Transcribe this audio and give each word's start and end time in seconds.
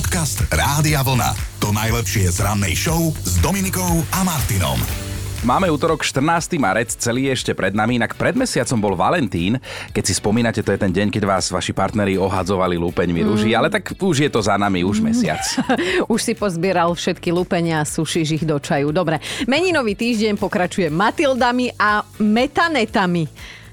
Podcast 0.00 0.48
Rádia 0.48 1.04
Vlna. 1.04 1.36
To 1.60 1.76
najlepšie 1.76 2.32
z 2.32 2.40
rannej 2.40 2.72
show 2.72 3.12
s 3.20 3.36
Dominikou 3.44 4.00
a 4.16 4.24
Martinom. 4.24 4.80
Máme 5.44 5.68
útorok 5.68 6.00
14. 6.00 6.56
marec, 6.56 6.88
celý 6.96 7.28
je 7.28 7.36
ešte 7.36 7.52
pred 7.52 7.76
nami, 7.76 8.00
inak 8.00 8.16
pred 8.16 8.32
mesiacom 8.32 8.80
bol 8.80 8.94
Valentín. 8.96 9.60
Keď 9.92 10.04
si 10.08 10.16
spomínate, 10.16 10.64
to 10.64 10.72
je 10.72 10.80
ten 10.80 10.88
deň, 10.88 11.12
keď 11.12 11.22
vás 11.28 11.52
vaši 11.52 11.76
partneri 11.76 12.16
ohadzovali 12.16 12.80
lúpeňmi 12.80 13.20
rúží, 13.28 13.52
Mm. 13.52 13.58
ale 13.60 13.68
tak 13.68 13.92
už 13.92 14.24
je 14.24 14.30
to 14.32 14.40
za 14.40 14.56
nami 14.56 14.88
už 14.88 15.04
mesiac. 15.04 15.44
Už 16.12 16.20
si 16.24 16.32
pozbieral 16.32 16.96
všetky 16.96 17.28
lúpenia 17.28 17.84
a 17.84 17.88
sušíš 17.88 18.40
ich 18.40 18.44
do 18.48 18.56
čaju. 18.56 18.96
Dobre, 18.96 19.20
meninový 19.44 20.00
týždeň 20.00 20.40
pokračuje 20.40 20.88
Matildami 20.88 21.76
a 21.76 22.00
metanetami. 22.16 23.28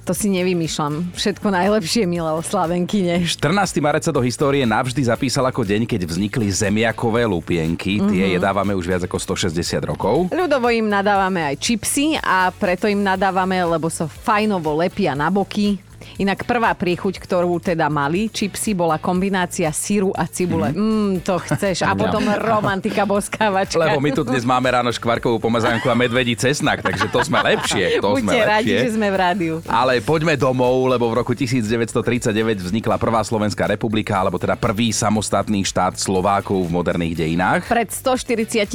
To 0.07 0.15
si 0.15 0.31
nevymýšľam. 0.31 1.11
Všetko 1.19 1.51
najlepšie, 1.51 2.07
milé 2.07 2.31
oslavenkine. 2.31 3.27
14. 3.27 3.83
marec 3.83 4.07
sa 4.07 4.15
do 4.15 4.23
histórie 4.23 4.63
navždy 4.63 5.03
zapísal 5.03 5.43
ako 5.51 5.67
deň, 5.67 5.83
keď 5.83 6.07
vznikli 6.07 6.47
zemiakové 6.47 7.27
lupienky. 7.27 7.99
Mhm. 7.99 8.07
Tie 8.07 8.25
jedávame 8.39 8.71
už 8.71 8.87
viac 8.87 9.03
ako 9.03 9.19
160 9.19 9.83
rokov. 9.83 10.31
Ľudovo 10.31 10.71
im 10.71 10.87
nadávame 10.87 11.43
aj 11.43 11.59
čipsy 11.59 12.15
a 12.23 12.47
preto 12.55 12.87
im 12.87 13.03
nadávame, 13.03 13.59
lebo 13.67 13.91
sa 13.91 14.07
fajnovo 14.07 14.79
lepia 14.79 15.11
na 15.11 15.27
boky. 15.27 15.75
Inak 16.17 16.47
prvá 16.47 16.71
príchuť, 16.73 17.19
ktorú 17.19 17.59
teda 17.59 17.91
mali, 17.91 18.31
čipsy, 18.31 18.71
bola 18.71 18.95
kombinácia 18.97 19.69
síru 19.75 20.15
a 20.15 20.23
cibule. 20.25 20.71
Mm, 20.71 21.21
to 21.21 21.37
chceš. 21.43 21.83
A 21.83 21.93
potom 21.93 22.23
romantika 22.39 23.03
boskávačka. 23.03 23.77
Lebo 23.77 23.99
my 23.99 24.11
tu 24.15 24.23
dnes 24.23 24.47
máme 24.47 24.71
ráno 24.71 24.89
škvarkovú 24.89 25.37
pomazánku 25.37 25.85
a 25.91 25.95
medvedí 25.97 26.33
cesnak, 26.33 26.81
takže 26.81 27.11
to 27.11 27.21
sme 27.21 27.43
lepšie. 27.43 27.99
To 27.99 28.17
sme 28.17 28.33
Buďte 28.33 28.41
radi, 28.47 28.71
lepšie. 28.71 28.79
že 28.87 28.89
sme 28.95 29.07
v 29.11 29.17
rádiu. 29.17 29.53
Ale 29.67 29.99
poďme 30.01 30.33
domov, 30.39 30.89
lebo 30.89 31.11
v 31.11 31.21
roku 31.21 31.33
1939 31.35 32.31
vznikla 32.63 32.95
prvá 32.97 33.21
Slovenská 33.21 33.67
republika, 33.69 34.17
alebo 34.17 34.41
teda 34.41 34.57
prvý 34.57 34.89
samostatný 34.93 35.65
štát 35.65 35.99
Slovákov 35.99 36.65
v 36.65 36.71
moderných 36.71 37.15
dejinách. 37.17 37.67
Pred 37.67 37.89
144 37.93 38.69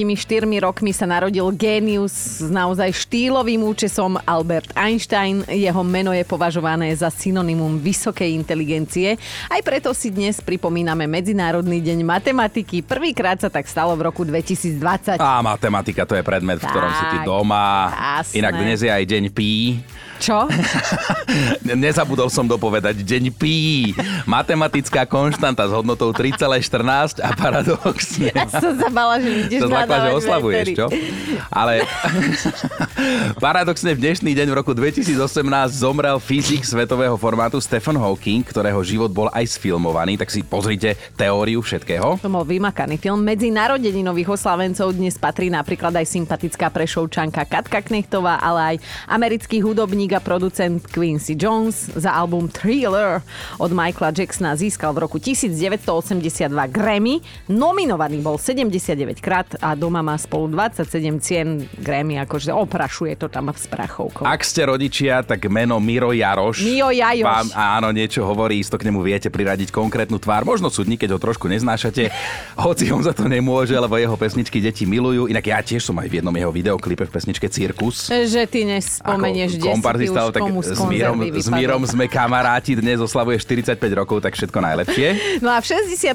rokmi 0.63 0.91
sa 0.95 1.07
narodil 1.09 1.49
génius 1.55 2.43
s 2.43 2.49
naozaj 2.51 2.93
štýlovým 2.95 3.63
účesom 3.63 4.19
Albert 4.27 4.75
Einstein. 4.75 5.47
Jeho 5.47 5.83
meno 5.87 6.11
je 6.11 6.25
považované 6.27 6.95
za 6.95 7.11
synonymum 7.23 7.79
vysokej 7.79 8.35
inteligencie. 8.35 9.15
Aj 9.47 9.63
preto 9.63 9.95
si 9.95 10.11
dnes 10.11 10.43
pripomíname 10.43 11.07
Medzinárodný 11.07 11.79
deň 11.79 12.03
matematiky. 12.03 12.83
Prvýkrát 12.83 13.39
sa 13.39 13.47
tak 13.47 13.71
stalo 13.71 13.95
v 13.95 14.11
roku 14.11 14.27
2020. 14.27 15.23
A 15.23 15.39
matematika 15.39 16.03
to 16.03 16.19
je 16.19 16.27
predmet, 16.27 16.59
v 16.59 16.67
ktorom 16.67 16.91
si 16.91 17.05
ty 17.15 17.19
Tak, 17.23 17.27
doma. 17.31 17.95
jasné. 18.19 18.35
Inak 18.43 18.55
dnes 18.59 18.79
je 18.83 18.91
aj 18.91 19.05
deň 19.07 19.25
pí. 19.31 19.79
Čo? 20.23 20.47
Nezabudol 21.67 22.31
som 22.31 22.47
dopovedať 22.47 23.03
deň 23.03 23.35
pí. 23.35 23.91
Matematická 24.23 25.03
konštanta 25.03 25.67
s 25.67 25.73
hodnotou 25.75 26.15
3,14 26.15 27.19
a 27.19 27.31
paradoxne... 27.35 28.31
Ja 28.43 28.47
som 28.49 28.75
sa 28.79 28.89
bala, 28.89 29.19
že 29.19 29.47
ideš 29.47 29.67
To 29.67 29.69
znamená, 29.69 30.09
že 30.09 30.11
oslavuješ, 30.15 30.67
čo? 30.79 30.87
Ale 31.51 31.83
paradoxne 33.45 33.93
v 33.93 34.01
dnešný 34.01 34.31
deň 34.33 34.47
v 34.49 34.55
roku 34.55 34.73
2018 34.73 35.11
zomrel 35.75 36.17
fyzik 36.23 36.63
svetového 37.03 37.19
formátu 37.19 37.59
Stephen 37.59 37.99
Hawking, 37.99 38.47
ktorého 38.47 38.79
život 38.87 39.11
bol 39.11 39.27
aj 39.35 39.59
sfilmovaný, 39.59 40.15
tak 40.23 40.31
si 40.31 40.47
pozrite 40.47 40.95
teóriu 41.19 41.59
všetkého. 41.59 42.23
To 42.23 42.31
bol 42.31 42.47
vymakaný 42.47 42.95
film. 42.95 43.27
Medzi 43.27 43.51
narodeninových 43.51 44.39
oslavencov 44.39 44.95
dnes 44.95 45.19
patrí 45.19 45.51
napríklad 45.51 45.91
aj 45.99 46.07
sympatická 46.07 46.71
prešovčanka 46.71 47.43
Katka 47.51 47.83
Knechtová, 47.83 48.39
ale 48.39 48.61
aj 48.63 48.77
americký 49.11 49.59
hudobník 49.59 50.15
a 50.15 50.23
producent 50.23 50.79
Quincy 50.95 51.35
Jones 51.35 51.91
za 51.91 52.15
album 52.15 52.47
Thriller 52.47 53.19
od 53.59 53.75
Michaela 53.75 54.15
Jacksona 54.15 54.55
získal 54.55 54.95
v 54.95 55.03
roku 55.03 55.19
1982 55.19 56.55
Grammy. 56.71 57.19
Nominovaný 57.51 58.23
bol 58.23 58.39
79 58.39 59.19
krát 59.19 59.59
a 59.59 59.75
doma 59.75 60.07
má 60.07 60.15
spolu 60.23 60.55
27 60.55 61.19
cien 61.19 61.67
Grammy, 61.83 62.23
akože 62.23 62.55
oprašuje 62.55 63.19
to 63.19 63.27
tam 63.27 63.51
s 63.51 63.67
prachovkou. 63.67 64.23
Ak 64.23 64.47
ste 64.47 64.71
rodičia, 64.71 65.27
tak 65.27 65.51
meno 65.51 65.83
Miro 65.83 66.15
Jaroš 66.15 66.63
Miro 66.63 66.92
Jajoš. 66.93 67.27
vám 67.27 67.49
áno 67.57 67.89
niečo 67.91 68.23
hovorí, 68.23 68.61
isto 68.61 68.77
k 68.77 68.87
nemu 68.89 69.01
viete 69.01 69.33
priradiť 69.33 69.73
konkrétnu 69.73 70.21
tvár. 70.21 70.45
Možno 70.45 70.69
súdni, 70.69 71.01
keď 71.01 71.17
ho 71.17 71.19
trošku 71.19 71.49
neznášate, 71.49 72.13
hoci 72.67 72.93
on 72.93 73.03
za 73.03 73.17
to 73.17 73.27
nemôže, 73.27 73.75
lebo 73.75 73.97
jeho 73.97 74.15
pesničky 74.15 74.61
deti 74.61 74.85
milujú. 74.85 75.27
Inak 75.33 75.45
ja 75.49 75.59
tiež 75.65 75.83
som 75.83 75.97
aj 75.97 76.09
v 76.13 76.15
jednom 76.21 76.35
jeho 76.35 76.53
videoklipe 76.53 77.09
v 77.09 77.13
pesničke 77.13 77.49
Cirkus. 77.49 78.13
Že 78.13 78.45
ty 78.47 78.69
nespomenieš, 78.69 79.57
kde 79.57 79.65
si 79.65 79.69
ty 79.69 79.73
komparzista, 79.73 80.19
už 80.21 80.25
ale 80.29 80.33
tak 80.37 80.43
s 80.53 80.83
Mírom, 80.85 81.19
s 81.33 81.49
Mírom 81.49 81.83
sme 81.89 82.05
kamaráti, 82.07 82.77
dnes 82.77 83.01
oslavuje 83.01 83.41
45 83.41 83.81
rokov, 83.97 84.21
tak 84.21 84.37
všetko 84.37 84.59
najlepšie. 84.61 85.41
No 85.41 85.55
a 85.55 85.59
v 85.59 85.67
61. 85.73 86.13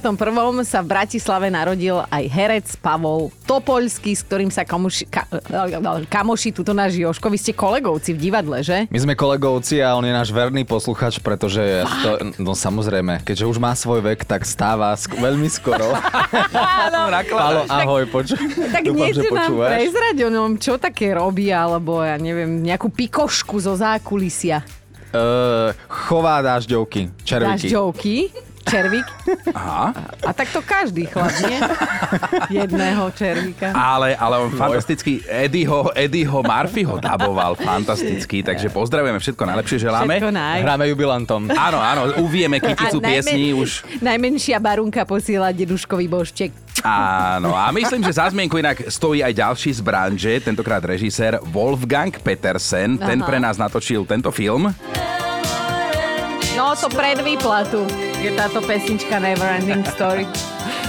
sa 0.67 0.79
v 0.83 0.87
Bratislave 0.87 1.47
narodil 1.49 1.97
aj 2.11 2.23
herec 2.29 2.67
Pavol 2.77 3.33
Topoľský, 3.47 4.11
s 4.13 4.21
ktorým 4.27 4.51
sa 4.51 4.67
kamoši, 4.67 5.07
ka, 5.07 5.23
kamoši 6.11 6.51
tuto 6.51 6.75
náš 6.75 6.99
Joško. 6.99 7.31
Vy 7.31 7.39
ste 7.39 7.51
kolegovci 7.55 8.11
v 8.13 8.19
divadle, 8.19 8.59
že? 8.59 8.91
My 8.91 8.99
sme 8.99 9.13
kolegovci 9.15 9.79
a 9.79 9.95
on 9.95 10.03
je 10.03 10.13
náš 10.13 10.29
verný 10.35 10.66
posluchač, 10.67 11.17
pretože 11.17 11.63
to, 12.03 12.09
no 12.37 12.51
samozrejme, 12.51 13.23
keďže 13.23 13.47
už 13.47 13.57
má 13.57 13.71
svoj 13.71 14.03
vek, 14.03 14.27
tak 14.27 14.43
stáva 14.43 14.91
sk- 14.93 15.15
veľmi 15.15 15.47
skoro. 15.47 15.95
Áno, 16.85 17.07
Palo, 17.31 17.63
ahoj, 17.65 18.03
poču. 18.11 18.35
tak 18.69 18.83
Dúfam, 18.83 19.07
niečo 19.07 19.23
že 19.23 19.31
nám 19.31 19.47
počúvaš. 19.47 19.71
prezrať 19.71 20.17
o 20.27 20.29
ňom, 20.29 20.49
čo 20.59 20.75
také 20.75 21.15
robí, 21.15 21.47
alebo 21.49 22.03
ja 22.03 22.19
neviem, 22.19 22.59
nejakú 22.59 22.91
pikošku 22.91 23.57
zo 23.63 23.79
zákulisia. 23.79 24.61
Uh, 25.07 25.71
chová 25.87 26.43
dažďovky, 26.43 27.15
červíky. 27.23 27.71
Dažďovky, 27.71 28.15
červík. 28.67 29.07
Aha. 29.55 29.95
A 30.27 30.31
tak 30.35 30.51
to 30.51 30.59
každý 30.61 31.07
chlap, 31.07 31.31
nie? 31.47 31.59
Jedného 32.51 33.09
červíka. 33.15 33.71
Ale, 33.71 34.13
ale 34.15 34.35
on 34.43 34.51
fantasticky, 34.53 35.23
Eddieho, 35.25 35.91
Eddieho 35.95 36.43
Murphyho 36.43 36.99
daboval 36.99 37.55
fantasticky, 37.55 38.43
takže 38.43 38.69
pozdravujeme, 38.69 39.19
všetko 39.19 39.43
najlepšie 39.47 39.77
želáme. 39.87 40.13
Všetko 40.19 40.31
naj. 40.35 40.59
Hráme 40.61 40.85
jubilantom. 40.91 41.41
Áno, 41.51 41.79
áno, 41.79 42.01
uvieme 42.21 42.59
kyticu 42.59 42.99
piesní 42.99 43.55
už. 43.55 43.87
Najmenšia 44.03 44.59
barunka 44.59 45.07
posiela 45.07 45.49
deduškový 45.55 46.05
božček. 46.11 46.51
Áno, 46.85 47.57
a 47.57 47.73
myslím, 47.73 48.05
že 48.05 48.21
za 48.21 48.29
zmienku 48.29 48.61
inak 48.61 48.85
stojí 48.85 49.25
aj 49.25 49.33
ďalší 49.33 49.69
z 49.73 49.81
branže, 49.81 50.33
tentokrát 50.45 50.83
režisér 50.85 51.41
Wolfgang 51.49 52.13
Petersen. 52.21 53.01
Ten 53.01 53.19
Aha. 53.23 53.27
pre 53.27 53.37
nás 53.41 53.57
natočil 53.57 54.05
tento 54.05 54.29
film. 54.29 54.69
No 56.57 56.73
to 56.73 56.89
pred 56.89 57.21
výplatu 57.21 57.85
je 58.17 58.33
táto 58.33 58.65
pesnička 58.65 59.21
Neverending 59.21 59.85
Story. 59.93 60.25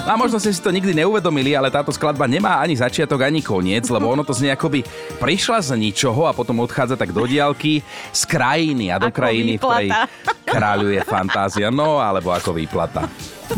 A 0.08 0.16
možno 0.16 0.40
ste 0.40 0.48
si 0.48 0.64
to 0.64 0.72
nikdy 0.72 0.96
neuvedomili, 0.96 1.52
ale 1.52 1.68
táto 1.68 1.92
skladba 1.92 2.24
nemá 2.24 2.56
ani 2.56 2.72
začiatok, 2.72 3.20
ani 3.20 3.44
koniec, 3.44 3.84
lebo 3.92 4.08
ono 4.08 4.24
to 4.24 4.32
znie 4.32 4.48
akoby 4.48 4.80
prišla 5.20 5.60
z 5.60 5.76
ničoho 5.76 6.24
a 6.24 6.32
potom 6.32 6.64
odchádza 6.64 6.96
tak 6.96 7.12
do 7.12 7.28
diálky 7.28 7.84
z 8.16 8.22
krajiny 8.24 8.88
a 8.88 8.96
do 8.96 9.12
Ako 9.12 9.20
krajiny, 9.20 9.52
v 9.54 9.60
ktorej 9.60 9.92
výplata. 9.92 10.08
Kráľuje 10.48 11.04
fantázia. 11.04 11.69
No, 11.69 12.00
alebo 12.00 12.32
ako 12.32 12.56
výplata. 12.56 13.04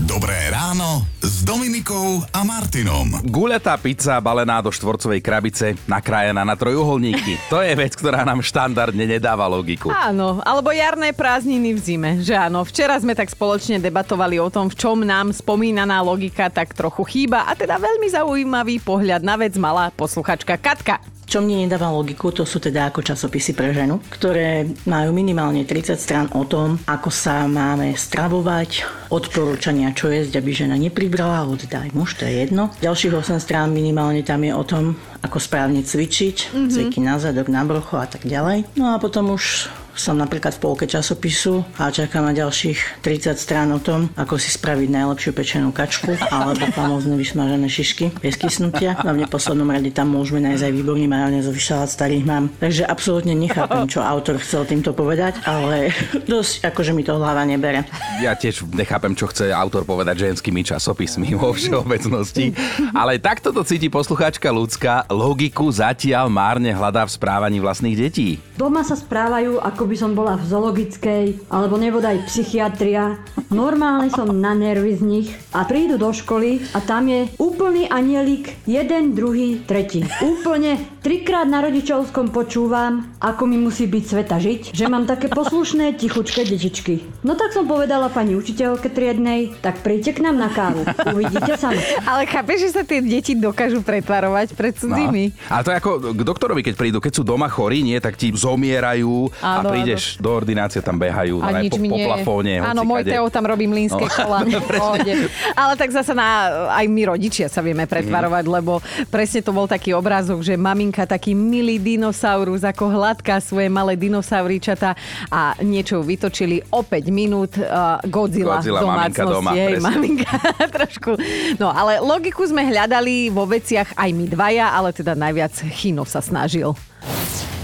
Dobré 0.06 0.54
ráno 0.54 1.02
s 1.18 1.42
Dominikou 1.42 2.22
a 2.30 2.46
Martinom. 2.46 3.10
Guľatá 3.26 3.74
pizza 3.74 4.22
balená 4.22 4.62
do 4.62 4.70
štvorcovej 4.70 5.18
krabice, 5.18 5.74
nakrájená 5.90 6.46
na 6.46 6.54
trojuholníky. 6.54 7.34
To 7.50 7.58
je 7.58 7.74
vec, 7.74 7.98
ktorá 7.98 8.22
nám 8.22 8.38
štandardne 8.38 9.02
nedáva 9.02 9.50
logiku. 9.50 9.90
Áno, 9.90 10.38
alebo 10.46 10.70
jarné 10.70 11.10
prázdniny 11.10 11.74
v 11.74 11.80
zime, 11.82 12.10
že 12.22 12.38
áno. 12.38 12.62
Včera 12.62 13.02
sme 13.02 13.18
tak 13.18 13.34
spoločne 13.34 13.82
debatovali 13.82 14.38
o 14.38 14.46
tom, 14.46 14.70
v 14.70 14.78
čom 14.78 15.02
nám 15.02 15.34
spomínaná 15.34 15.98
logika 16.06 16.46
tak 16.54 16.70
trochu 16.70 17.02
chýba 17.10 17.50
a 17.50 17.58
teda 17.58 17.82
veľmi 17.82 18.06
zaujímavý 18.14 18.78
pohľad 18.86 19.26
na 19.26 19.34
vec 19.34 19.58
mala 19.58 19.90
posluchačka 19.90 20.54
Katka. 20.54 21.02
Čo 21.30 21.46
mne 21.46 21.62
nedáva 21.62 21.94
logiku, 21.94 22.34
to 22.34 22.42
sú 22.42 22.58
teda 22.58 22.90
ako 22.90 23.06
časopisy 23.06 23.54
pre 23.54 23.70
ženu, 23.70 24.02
ktoré 24.10 24.66
majú 24.82 25.14
minimálne 25.14 25.62
30 25.62 25.94
strán 25.94 26.26
o 26.34 26.42
tom, 26.42 26.82
ako 26.90 27.06
sa 27.06 27.46
máme 27.46 27.94
stravovať, 27.94 28.82
odporúčania, 29.14 29.94
čo 29.94 30.10
jesť, 30.10 30.42
aby 30.42 30.50
žena 30.50 30.74
nepribrala, 30.74 31.46
alebo 31.46 31.54
teda 31.54 31.86
aj 31.86 31.94
muž, 31.94 32.18
to 32.18 32.26
je 32.26 32.34
jedno. 32.34 32.74
Ďalších 32.82 33.14
8 33.14 33.38
strán 33.38 33.70
minimálne 33.70 34.26
tam 34.26 34.42
je 34.42 34.50
o 34.50 34.64
tom, 34.66 34.98
ako 35.22 35.38
správne 35.38 35.86
cvičiť, 35.86 36.50
mm-hmm. 36.50 36.66
cviky 36.66 36.98
na 36.98 37.22
zadok, 37.22 37.46
na 37.46 37.62
brocho 37.62 38.02
a 38.02 38.10
tak 38.10 38.26
ďalej. 38.26 38.66
No 38.74 38.90
a 38.90 38.98
potom 38.98 39.30
už 39.30 39.70
som 40.00 40.16
napríklad 40.16 40.56
v 40.56 40.64
polke 40.64 40.88
časopisu 40.88 41.60
a 41.76 41.92
čakám 41.92 42.24
na 42.24 42.32
ďalších 42.32 43.04
30 43.04 43.36
strán 43.36 43.68
o 43.76 43.80
tom, 43.84 44.08
ako 44.16 44.40
si 44.40 44.48
spraviť 44.48 44.88
najlepšiu 44.88 45.30
pečenú 45.36 45.68
kačku 45.76 46.16
alebo 46.32 46.64
famózne 46.72 47.20
vysmažené 47.20 47.68
šišky 47.68 48.16
bez 48.16 48.40
kysnutia. 48.40 48.96
No 49.04 49.12
a 49.12 49.16
v 49.20 49.28
neposlednom 49.28 49.68
rade 49.68 49.92
tam 49.92 50.16
môžeme 50.16 50.40
nájsť 50.48 50.62
aj 50.64 50.72
výborný 50.72 51.04
majonézový 51.04 51.60
šalát 51.60 51.92
starých 51.92 52.24
mám. 52.24 52.48
Takže 52.56 52.88
absolútne 52.88 53.36
nechápem, 53.36 53.84
čo 53.92 54.00
autor 54.00 54.40
chcel 54.40 54.64
týmto 54.64 54.96
povedať, 54.96 55.36
ale 55.44 55.92
dosť 56.24 56.72
akože 56.72 56.96
mi 56.96 57.04
to 57.04 57.20
hlava 57.20 57.44
nebere. 57.44 57.84
Ja 58.24 58.32
tiež 58.32 58.64
nechápem, 58.72 59.12
čo 59.12 59.28
chce 59.28 59.52
autor 59.52 59.84
povedať 59.84 60.32
ženskými 60.32 60.64
časopismi 60.64 61.36
vo 61.36 61.52
všeobecnosti. 61.52 62.56
Ale 62.96 63.20
takto 63.20 63.52
to 63.52 63.60
cíti 63.68 63.92
poslucháčka 63.92 64.48
ľudská. 64.48 65.04
Logiku 65.12 65.68
zatiaľ 65.68 66.32
márne 66.32 66.72
hľadá 66.72 67.04
v 67.04 67.12
správaní 67.12 67.58
vlastných 67.60 67.98
detí. 67.98 68.40
Doma 68.56 68.80
sa 68.80 68.96
správajú, 68.96 69.60
ako 69.60 69.89
by 69.90 69.96
som 69.98 70.14
bola 70.14 70.38
v 70.38 70.46
zoologickej, 70.46 71.50
alebo 71.50 71.74
nebodaj 71.74 72.30
psychiatria. 72.30 73.18
Normálne 73.50 74.06
som 74.14 74.30
na 74.30 74.54
nervy 74.54 74.94
z 74.94 75.02
nich 75.02 75.28
a 75.50 75.66
prídu 75.66 75.98
do 75.98 76.14
školy 76.14 76.62
a 76.70 76.78
tam 76.78 77.10
je 77.10 77.26
úplný 77.42 77.90
anielik, 77.90 78.54
jeden, 78.70 79.18
druhý, 79.18 79.58
tretí. 79.66 80.06
Úplne 80.22 81.02
trikrát 81.02 81.50
na 81.50 81.66
rodičovskom 81.66 82.30
počúvam, 82.30 83.10
ako 83.18 83.50
mi 83.50 83.58
musí 83.58 83.90
byť 83.90 84.04
sveta 84.06 84.38
žiť, 84.38 84.60
že 84.70 84.86
mám 84.86 85.10
také 85.10 85.26
poslušné, 85.26 85.98
tichučké 85.98 86.46
detičky. 86.46 87.02
No 87.26 87.34
tak 87.34 87.50
som 87.50 87.66
povedala 87.66 88.06
pani 88.14 88.38
učiteľke 88.38 88.86
triednej, 88.94 89.50
tak 89.58 89.82
príďte 89.82 90.22
k 90.22 90.30
nám 90.30 90.38
na 90.38 90.48
kávu. 90.54 90.86
Uvidíte 91.10 91.58
sami. 91.58 91.82
Ale 92.06 92.30
chápeš, 92.30 92.70
že 92.70 92.70
sa 92.78 92.82
tie 92.86 93.02
deti 93.02 93.34
dokážu 93.34 93.82
pretvarovať 93.82 94.54
pred 94.54 94.78
cudzími? 94.78 95.34
No. 95.50 95.58
A 95.58 95.66
to 95.66 95.74
je 95.74 95.76
ako 95.82 96.14
k 96.14 96.22
doktorovi, 96.22 96.62
keď 96.62 96.74
prídu, 96.78 96.98
keď 97.02 97.12
sú 97.18 97.22
doma 97.26 97.50
chorí, 97.50 97.82
nie, 97.82 97.98
tak 97.98 98.14
ti 98.14 98.30
zomierajú 98.30 99.42
a 99.42 99.64
Áno, 99.70 99.74
prídeš 99.76 100.02
do 100.16 100.28
ordinácie, 100.28 100.80
tam 100.80 100.96
behajú 100.96 101.38
A 101.38 101.48
no, 101.48 101.60
nič 101.60 101.70
po, 101.70 101.78
mi 101.78 101.88
po 101.88 101.96
plafóne. 101.96 102.58
Áno, 102.58 102.82
môj. 102.82 103.02
Teo 103.02 103.26
tam 103.26 103.44
robí 103.44 103.64
mlínske 103.64 104.02
No. 104.02 104.10
kola. 104.18 104.42
pohode. 104.68 105.12
Ale 105.52 105.72
tak 105.74 105.90
zase 105.90 106.10
na, 106.10 106.26
aj 106.72 106.84
my 106.84 107.02
rodičia 107.08 107.46
sa 107.46 107.60
vieme 107.60 107.84
pretvarovať, 107.84 108.42
Mhm. 108.42 108.52
lebo 108.52 108.72
presne 109.06 109.40
to 109.40 109.50
bol 109.50 109.64
taký 109.64 109.92
obrázok, 109.92 110.40
že 110.40 110.54
maminka 110.54 111.04
taký 111.04 111.32
milý 111.32 111.78
dinosaurus, 111.78 112.62
ako 112.62 112.90
hladká 112.90 113.38
svoje 113.38 113.68
malé 113.68 113.94
dinosauričata 113.94 114.98
a 115.28 115.40
niečo 115.60 116.00
vytočili 116.00 116.40
o 116.68 116.80
5 116.80 116.90
minút 117.10 117.54
uh, 117.56 118.00
Godzilla, 118.04 118.58
Godzilla, 118.58 118.80
v 118.80 118.86
maminka 118.88 119.22
domácnosti. 119.22 119.30
doma, 119.30 119.50
Hej, 119.52 119.66
presne. 119.68 119.84
maminka 119.86 120.32
trošku. 120.76 121.12
No 121.56 121.68
ale 121.70 122.00
logiku 122.00 122.42
sme 122.42 122.62
hľadali 122.62 123.28
vo 123.28 123.44
veciach 123.44 123.94
aj 123.94 124.10
my 124.10 124.26
dvaja, 124.26 124.66
ale 124.70 124.90
teda 124.90 125.12
najviac 125.12 125.52
Chino 125.70 126.02
sa 126.02 126.18
snažil. 126.18 126.72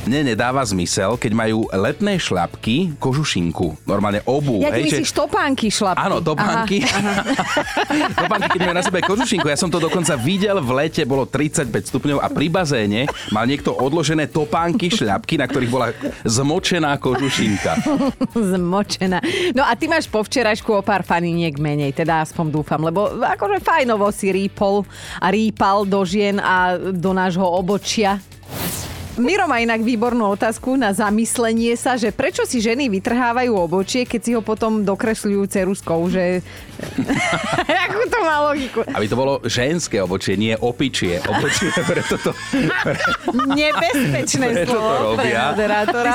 Mne 0.06 0.23
nedáva 0.23 0.62
zmysel, 0.62 1.19
keď 1.19 1.32
majú 1.35 1.67
letné 1.75 2.14
šľapky, 2.14 2.94
kožušinku, 3.03 3.75
normálne 3.82 4.23
obu. 4.23 4.62
Ja 4.62 4.70
hej, 4.70 4.87
že- 4.87 5.03
myslíš 5.03 5.11
topánky 5.11 5.67
šlapky. 5.67 5.99
Áno, 5.99 6.23
topánky. 6.23 6.87
topánky, 8.23 8.49
keď 8.55 8.61
majú 8.70 8.76
na 8.79 8.87
sebe 8.87 9.03
kožušinku. 9.03 9.50
Ja 9.50 9.58
som 9.58 9.67
to 9.67 9.82
dokonca 9.82 10.14
videl 10.14 10.62
v 10.62 10.70
lete, 10.79 11.03
bolo 11.03 11.26
35 11.26 11.91
stupňov 11.91 12.23
a 12.23 12.31
pri 12.31 12.47
bazéne 12.47 13.11
mal 13.35 13.50
niekto 13.50 13.75
odložené 13.75 14.31
topánky, 14.31 14.94
šľapky, 14.94 15.43
na 15.43 15.50
ktorých 15.50 15.73
bola 15.75 15.91
zmočená 16.23 16.94
kožušinka. 17.02 17.82
Zmočená. 18.55 19.19
No 19.59 19.67
a 19.67 19.75
ty 19.75 19.91
máš 19.91 20.06
po 20.06 20.23
včerajšku 20.23 20.70
o 20.70 20.87
pár 20.87 21.02
faniniek 21.02 21.59
menej, 21.59 21.91
teda 21.91 22.23
aspoň 22.23 22.55
dúfam, 22.55 22.79
lebo 22.79 23.11
akože 23.26 23.59
fajnovo 23.59 24.06
si 24.14 24.31
rýpol 24.31 24.87
a 25.19 25.35
rýpal 25.35 25.82
do 25.82 25.99
žien 26.06 26.38
a 26.38 26.79
do 26.79 27.11
nášho 27.11 27.43
obočia. 27.43 28.23
Miro 29.16 29.50
má 29.50 29.58
inak 29.58 29.82
výbornú 29.82 30.30
otázku 30.38 30.78
na 30.78 30.94
zamyslenie 30.94 31.74
sa, 31.74 31.98
že 31.98 32.14
prečo 32.14 32.46
si 32.46 32.62
ženy 32.62 32.86
vytrhávajú 32.86 33.52
obočie, 33.52 34.06
keď 34.06 34.20
si 34.22 34.30
ho 34.38 34.42
potom 34.44 34.86
dokresľujú 34.86 35.42
ceruskou, 35.50 36.06
že... 36.06 36.40
Akú 37.88 38.02
to 38.06 38.18
má 38.22 38.52
logiku? 38.52 38.86
Aby 38.92 39.06
to 39.10 39.16
bolo 39.18 39.40
ženské 39.42 39.98
obočie, 39.98 40.38
nie 40.38 40.54
opičie 40.54 41.18
obočie, 41.24 41.72
preto 41.90 42.14
to, 42.20 42.30
Nebezpečné 43.56 44.46
preto 44.52 44.70
to 44.70 44.78
slovo 44.78 45.16
pre 45.16 45.32
robia. 45.32 45.42
moderátora. 45.50 46.14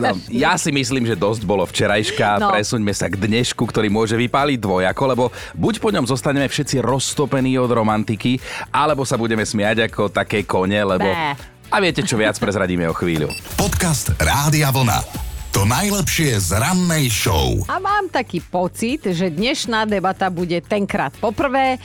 No, 0.00 0.16
ja 0.32 0.56
si 0.56 0.72
myslím, 0.72 1.04
že 1.06 1.14
dosť 1.14 1.42
bolo 1.44 1.62
včerajška. 1.68 2.40
No. 2.40 2.48
No. 2.48 2.56
Presuňme 2.56 2.96
sa 2.96 3.12
k 3.12 3.20
dnešku, 3.20 3.60
ktorý 3.60 3.92
môže 3.92 4.16
vypáliť 4.16 4.56
dvojako, 4.56 5.02
lebo 5.04 5.24
buď 5.52 5.84
po 5.84 5.92
ňom 5.92 6.08
zostaneme 6.08 6.48
všetci 6.48 6.80
roztopení 6.80 7.60
od 7.60 7.68
romantiky, 7.68 8.40
alebo 8.72 9.04
sa 9.04 9.20
budeme 9.20 9.44
smiať 9.44 9.92
ako 9.92 10.08
také 10.08 10.48
kone, 10.48 10.80
lebo... 10.80 11.04
Bé. 11.04 11.36
A 11.68 11.76
viete, 11.84 12.00
čo 12.00 12.16
viac 12.16 12.40
prezradíme 12.40 12.88
o 12.88 12.94
chvíľu. 12.96 13.28
Podcast 13.60 14.16
Rádia 14.16 14.72
Vlna. 14.72 15.27
To 15.48 15.64
najlepšie 15.64 16.36
z 16.44 16.60
rannej 16.60 17.08
show. 17.08 17.64
A 17.72 17.80
mám 17.80 18.12
taký 18.12 18.44
pocit, 18.44 19.00
že 19.08 19.32
dnešná 19.32 19.88
debata 19.88 20.28
bude 20.28 20.60
tenkrát 20.60 21.16
poprvé. 21.16 21.80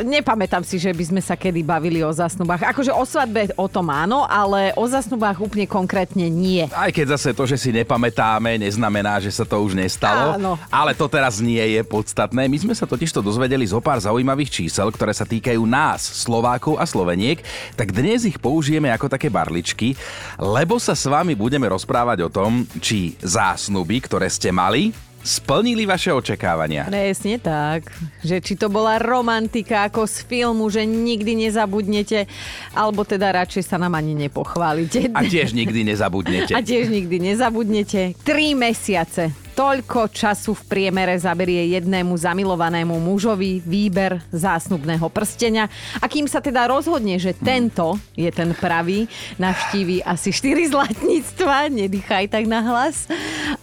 Nepamätám 0.00 0.64
si, 0.64 0.80
že 0.80 0.88
by 0.96 1.04
sme 1.12 1.20
sa 1.20 1.36
kedy 1.36 1.60
bavili 1.60 2.00
o 2.00 2.08
zasnubách. 2.08 2.64
Akože 2.72 2.88
o 2.88 3.04
svadbe 3.04 3.52
o 3.60 3.68
tom 3.68 3.92
áno, 3.92 4.24
ale 4.24 4.72
o 4.80 4.88
zasnubách 4.88 5.36
úplne 5.44 5.68
konkrétne 5.68 6.24
nie. 6.32 6.64
Aj 6.72 6.88
keď 6.88 7.20
zase 7.20 7.36
to, 7.36 7.44
že 7.44 7.60
si 7.60 7.68
nepamätáme, 7.68 8.56
neznamená, 8.56 9.20
že 9.20 9.28
sa 9.28 9.44
to 9.44 9.60
už 9.60 9.76
nestalo. 9.76 10.40
Áno. 10.40 10.56
Ale 10.72 10.96
to 10.96 11.04
teraz 11.04 11.36
nie 11.44 11.60
je 11.60 11.84
podstatné. 11.84 12.48
My 12.48 12.56
sme 12.56 12.72
sa 12.72 12.88
totižto 12.88 13.20
dozvedeli 13.20 13.68
zo 13.68 13.84
pár 13.84 14.00
zaujímavých 14.00 14.64
čísel, 14.64 14.88
ktoré 14.88 15.12
sa 15.12 15.28
týkajú 15.28 15.60
nás, 15.68 16.00
Slovákov 16.00 16.80
a 16.80 16.88
Sloveniek. 16.88 17.44
Tak 17.76 17.92
dnes 17.92 18.24
ich 18.24 18.40
použijeme 18.40 18.88
ako 18.88 19.12
také 19.12 19.28
barličky, 19.28 19.92
lebo 20.40 20.80
sa 20.80 20.96
s 20.96 21.04
vami 21.04 21.36
budeme 21.36 21.68
rozprávať 21.68 22.24
o 22.24 22.32
tom, 22.32 22.64
či 22.80 22.93
zásnuby, 23.20 24.02
ktoré 24.02 24.28
ste 24.30 24.54
mali, 24.54 24.94
splnili 25.24 25.88
vaše 25.88 26.12
očakávania. 26.12 26.84
Presne 26.84 27.40
tak. 27.40 27.88
Že 28.20 28.36
či 28.44 28.54
to 28.60 28.68
bola 28.68 29.00
romantika 29.00 29.88
ako 29.88 30.04
z 30.04 30.16
filmu, 30.28 30.68
že 30.68 30.84
nikdy 30.84 31.48
nezabudnete, 31.48 32.28
alebo 32.76 33.08
teda 33.08 33.32
radšej 33.32 33.64
sa 33.64 33.80
nám 33.80 33.96
ani 33.96 34.12
nepochválite. 34.28 35.16
A 35.16 35.24
tiež 35.24 35.56
nikdy 35.56 35.80
nezabudnete. 35.88 36.52
A 36.58 36.60
tiež 36.60 36.92
nikdy 36.92 37.32
nezabudnete. 37.32 38.12
Tri 38.20 38.52
mesiace. 38.52 39.43
Toľko 39.54 40.10
času 40.10 40.50
v 40.50 40.66
priemere 40.66 41.14
zaberie 41.14 41.78
jednému 41.78 42.10
zamilovanému 42.18 42.98
mužovi 42.98 43.62
výber 43.62 44.18
zásnubného 44.34 45.06
prstenia. 45.06 45.70
A 46.02 46.10
kým 46.10 46.26
sa 46.26 46.42
teda 46.42 46.66
rozhodne, 46.66 47.22
že 47.22 47.30
tento 47.38 47.94
je 48.18 48.26
ten 48.34 48.50
pravý, 48.58 49.06
navštíví 49.38 50.02
asi 50.02 50.34
4 50.34 50.74
zlatníctva, 50.74 51.70
nedýchaj 51.70 52.34
tak 52.34 52.50
na 52.50 52.66
hlas, 52.66 53.06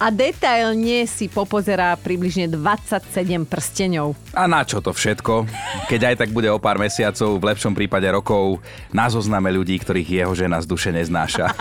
a 0.00 0.08
detailne 0.08 1.04
si 1.04 1.28
popozerá 1.28 1.92
približne 2.00 2.48
27 2.48 3.44
prsteňov. 3.44 4.16
A 4.32 4.48
na 4.48 4.64
čo 4.64 4.80
to 4.80 4.96
všetko? 4.96 5.44
Keď 5.92 6.00
aj 6.08 6.16
tak 6.24 6.32
bude 6.32 6.48
o 6.48 6.56
pár 6.56 6.80
mesiacov, 6.80 7.36
v 7.36 7.48
lepšom 7.52 7.76
prípade 7.76 8.08
rokov, 8.08 8.64
na 8.96 9.12
zozname 9.12 9.52
ľudí, 9.52 9.76
ktorých 9.76 10.24
jeho 10.24 10.32
žena 10.32 10.56
z 10.64 10.72
duše 10.72 10.88
neznáša. 10.88 11.52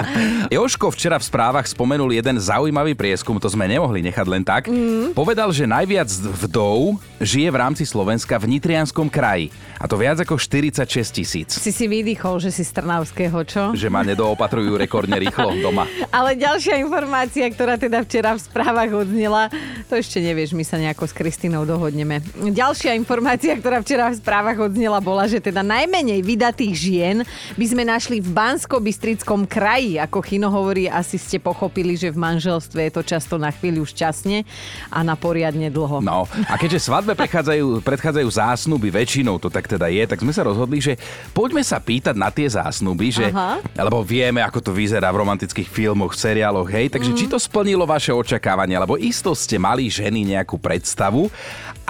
Joško 0.54 0.94
včera 0.94 1.18
v 1.18 1.26
správach 1.26 1.66
spomenul 1.66 2.14
jeden 2.14 2.38
zaujímavý 2.38 2.94
prieskum, 2.94 3.34
to 3.42 3.50
sme 3.50 3.66
nemohli 3.80 4.04
nechať 4.04 4.26
len 4.28 4.44
tak. 4.44 4.68
Mm. 4.68 5.16
Povedal, 5.16 5.48
že 5.56 5.64
najviac 5.64 6.12
vdov 6.44 7.00
žije 7.16 7.48
v 7.48 7.56
rámci 7.56 7.88
Slovenska 7.88 8.36
v 8.36 8.52
Nitrianskom 8.52 9.08
kraji. 9.08 9.48
A 9.80 9.88
to 9.88 9.96
viac 9.96 10.20
ako 10.20 10.36
46 10.36 10.84
tisíc. 11.08 11.48
Si 11.56 11.72
si 11.72 11.88
vydýchol, 11.88 12.36
že 12.36 12.52
si 12.52 12.68
z 12.68 12.76
Trnavského, 12.76 13.32
čo? 13.48 13.72
Že 13.72 13.88
ma 13.88 14.04
nedoopatrujú 14.04 14.76
rekordne 14.76 15.16
rýchlo 15.16 15.56
doma. 15.56 15.88
Ale 16.12 16.36
ďalšia 16.36 16.76
informácia, 16.84 17.48
ktorá 17.48 17.80
teda 17.80 18.04
včera 18.04 18.36
v 18.36 18.44
správach 18.44 18.92
odznela, 18.92 19.48
to 19.88 19.96
ešte 19.96 20.20
nevieš, 20.20 20.52
my 20.52 20.68
sa 20.68 20.76
nejako 20.76 21.08
s 21.08 21.16
Kristínou 21.16 21.64
dohodneme. 21.64 22.20
Ďalšia 22.36 22.92
informácia, 22.92 23.56
ktorá 23.56 23.80
včera 23.80 24.12
v 24.12 24.20
správach 24.20 24.60
odznela, 24.60 25.00
bola, 25.00 25.24
že 25.24 25.40
teda 25.40 25.64
najmenej 25.64 26.20
vydatých 26.28 26.74
žien 26.76 27.16
by 27.56 27.64
sme 27.64 27.88
našli 27.88 28.20
v 28.20 28.36
Bansko-Bystrickom 28.36 29.48
kraji. 29.48 29.96
Ako 29.96 30.20
Chino 30.20 30.52
hovorí, 30.52 30.92
asi 30.92 31.16
ste 31.16 31.40
pochopili, 31.40 31.96
že 31.96 32.12
v 32.12 32.20
manželstve 32.20 32.84
je 32.84 32.92
to 32.92 33.02
často 33.16 33.40
na 33.40 33.48
chvíľu 33.48 33.88
šťastne 33.88 34.44
a 34.92 35.00
na 35.00 35.16
poriadne 35.16 35.72
dlho. 35.72 36.04
No 36.04 36.28
a 36.28 36.54
keďže 36.60 36.84
svadbe 36.84 37.16
predchádzajú, 37.16 37.80
predchádzajú 37.80 38.28
zásnuby, 38.28 38.92
väčšinou 38.92 39.40
to 39.40 39.48
tak 39.48 39.69
teda 39.70 39.86
je, 39.86 40.02
tak 40.10 40.18
sme 40.18 40.34
sa 40.34 40.42
rozhodli, 40.42 40.82
že 40.82 40.98
poďme 41.30 41.62
sa 41.62 41.78
pýtať 41.78 42.18
na 42.18 42.34
tie 42.34 42.50
zásnuby, 42.50 43.14
že, 43.14 43.30
Aha. 43.30 43.62
lebo 43.78 44.02
vieme, 44.02 44.42
ako 44.42 44.58
to 44.58 44.72
vyzerá 44.74 45.14
v 45.14 45.22
romantických 45.22 45.70
filmoch, 45.70 46.18
seriáloch, 46.18 46.66
hej, 46.66 46.90
takže 46.90 47.14
či 47.14 47.30
to 47.30 47.38
splnilo 47.38 47.86
vaše 47.86 48.10
očakávania, 48.10 48.82
lebo 48.82 48.98
isto 48.98 49.30
ste 49.38 49.62
mali 49.62 49.86
ženy 49.86 50.34
nejakú 50.34 50.58
predstavu 50.58 51.30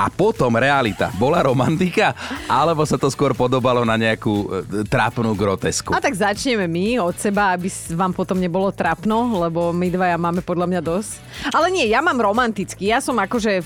a 0.01 0.09
potom 0.09 0.57
realita. 0.57 1.13
Bola 1.21 1.45
romantika, 1.45 2.17
alebo 2.49 2.89
sa 2.89 2.97
to 2.97 3.13
skôr 3.13 3.37
podobalo 3.37 3.85
na 3.85 4.01
nejakú 4.01 4.33
e, 4.33 4.89
trápnu 4.89 5.37
grotesku? 5.37 5.93
A 5.93 6.01
tak 6.01 6.17
začneme 6.17 6.65
my 6.65 7.05
od 7.05 7.17
seba, 7.21 7.53
aby 7.53 7.69
vám 7.93 8.17
potom 8.17 8.41
nebolo 8.41 8.73
trapno, 8.73 9.29
lebo 9.45 9.77
my 9.77 9.93
dvaja 9.93 10.17
máme 10.17 10.41
podľa 10.41 10.67
mňa 10.73 10.81
dosť. 10.81 11.13
Ale 11.53 11.69
nie, 11.69 11.85
ja 11.93 12.01
mám 12.01 12.17
romantický. 12.17 12.89
Ja 12.89 13.05
som 13.05 13.21
akože... 13.21 13.61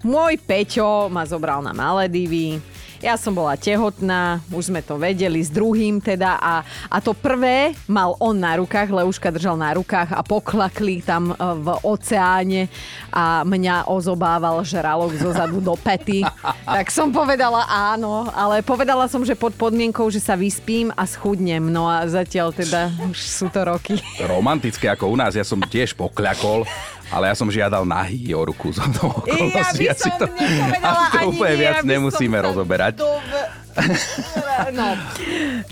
Môj 0.00 0.40
Peťo 0.40 1.12
ma 1.12 1.24
zobral 1.28 1.60
na 1.60 1.72
Maledivy. 1.76 2.60
Ja 3.00 3.16
som 3.16 3.32
bola 3.32 3.56
tehotná, 3.56 4.44
už 4.52 4.68
sme 4.68 4.84
to 4.84 5.00
vedeli, 5.00 5.40
s 5.40 5.48
druhým 5.48 6.04
teda 6.04 6.36
a, 6.36 6.60
a 6.84 7.00
to 7.00 7.16
prvé 7.16 7.72
mal 7.88 8.12
on 8.20 8.36
na 8.36 8.60
rukách, 8.60 8.92
Leuška 8.92 9.32
držal 9.32 9.56
na 9.56 9.72
rukách 9.72 10.12
a 10.12 10.20
poklakli 10.20 11.00
tam 11.00 11.32
e, 11.32 11.34
v 11.40 11.80
oceáne 11.80 12.68
a 13.08 13.40
mňa 13.40 13.88
ozobával 13.88 14.60
žralok 14.68 15.16
zo 15.16 15.32
zadu 15.32 15.64
do 15.64 15.80
pety. 15.80 16.20
tak 16.72 16.88
som 16.88 17.10
povedala 17.10 17.66
áno, 17.66 18.30
ale 18.30 18.62
povedala 18.62 19.06
som, 19.06 19.20
že 19.20 19.34
pod 19.34 19.52
podmienkou, 19.52 20.06
že 20.08 20.18
sa 20.18 20.34
vyspím 20.34 20.94
a 20.94 21.04
schudnem. 21.04 21.66
No 21.66 21.86
a 21.86 22.06
zatiaľ 22.06 22.50
teda 22.50 22.90
už 23.04 23.18
sú 23.18 23.46
to 23.48 23.60
roky. 23.62 23.98
Romantické 24.20 24.86
ako 24.86 25.10
u 25.10 25.16
nás, 25.18 25.34
ja 25.34 25.42
som 25.42 25.58
tiež 25.58 25.92
pokľakol, 25.92 26.62
ale 27.10 27.26
ja 27.26 27.34
som 27.34 27.50
žiadal 27.50 27.82
nahý 27.82 28.30
o 28.32 28.42
ruku 28.44 28.70
zo 28.70 28.86
toho 28.94 29.26
Ja 29.26 29.34
by 29.34 29.50
som 29.50 29.74
Asi 29.90 30.10
to, 30.14 30.26
nepovedala 30.30 30.94
asi 30.94 31.06
to 31.10 31.18
ani 31.18 31.26
úplne 31.26 31.54
viac 31.58 31.76
nemusíme 31.82 32.38
rozoberať. 32.38 32.92
dov- 32.98 33.59
No, 34.70 34.94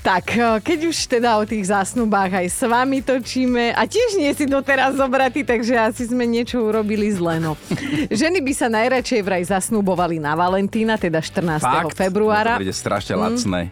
tak 0.00 0.33
e, 0.35 0.59
keď 0.64 0.78
už 0.90 0.97
teda 1.07 1.38
o 1.38 1.45
tých 1.45 1.71
zásnubách 1.71 2.40
aj 2.40 2.47
s 2.50 2.62
vami 2.64 3.05
točíme 3.05 3.76
a 3.76 3.85
tiež 3.85 4.19
nie 4.19 4.33
si 4.33 4.49
doteraz 4.49 4.97
zobratý, 4.97 5.45
takže 5.45 5.76
asi 5.76 6.09
sme 6.09 6.25
niečo 6.25 6.64
urobili 6.64 7.12
zle. 7.12 7.38
No. 7.38 7.55
Ženy 8.11 8.43
by 8.43 8.52
sa 8.57 8.67
najradšej 8.73 9.21
vraj 9.23 9.45
zasnubovali 9.47 10.19
na 10.19 10.35
Valentína, 10.35 10.97
teda 10.97 11.21
14. 11.21 11.62
Fakt? 11.62 11.95
februára. 11.95 12.59
To 12.59 12.64
bude 12.64 12.75
strašne 12.75 13.14
lacné. 13.14 13.71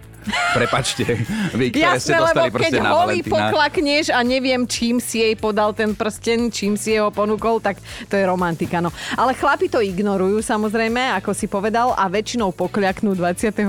Prepačte, 0.53 1.05
vy, 1.53 1.71
ktoré 1.71 1.97
ste 1.97 2.11
Jasné, 2.11 2.19
dostali 2.19 2.49
lebo 2.49 2.57
keď 2.59 2.73
na 2.77 2.91
holý 2.93 3.21
Valentína. 3.21 3.33
poklakneš 3.33 4.05
a 4.09 4.21
neviem, 4.21 4.63
čím 4.65 4.99
si 4.99 5.21
jej 5.21 5.35
podal 5.35 5.71
ten 5.71 5.93
prsten, 5.93 6.49
čím 6.49 6.75
si 6.75 6.93
jeho 6.93 7.09
ponúkol, 7.09 7.59
tak 7.59 7.79
to 8.05 8.15
je 8.15 8.25
romantika. 8.25 8.79
No. 8.79 8.89
Ale 9.13 9.33
chlapi 9.33 9.67
to 9.67 9.79
ignorujú 9.79 10.41
samozrejme, 10.41 11.15
ako 11.15 11.31
si 11.31 11.47
povedal, 11.47 11.93
a 11.93 12.07
väčšinou 12.07 12.51
pokľaknú 12.51 13.15
24. 13.15 13.63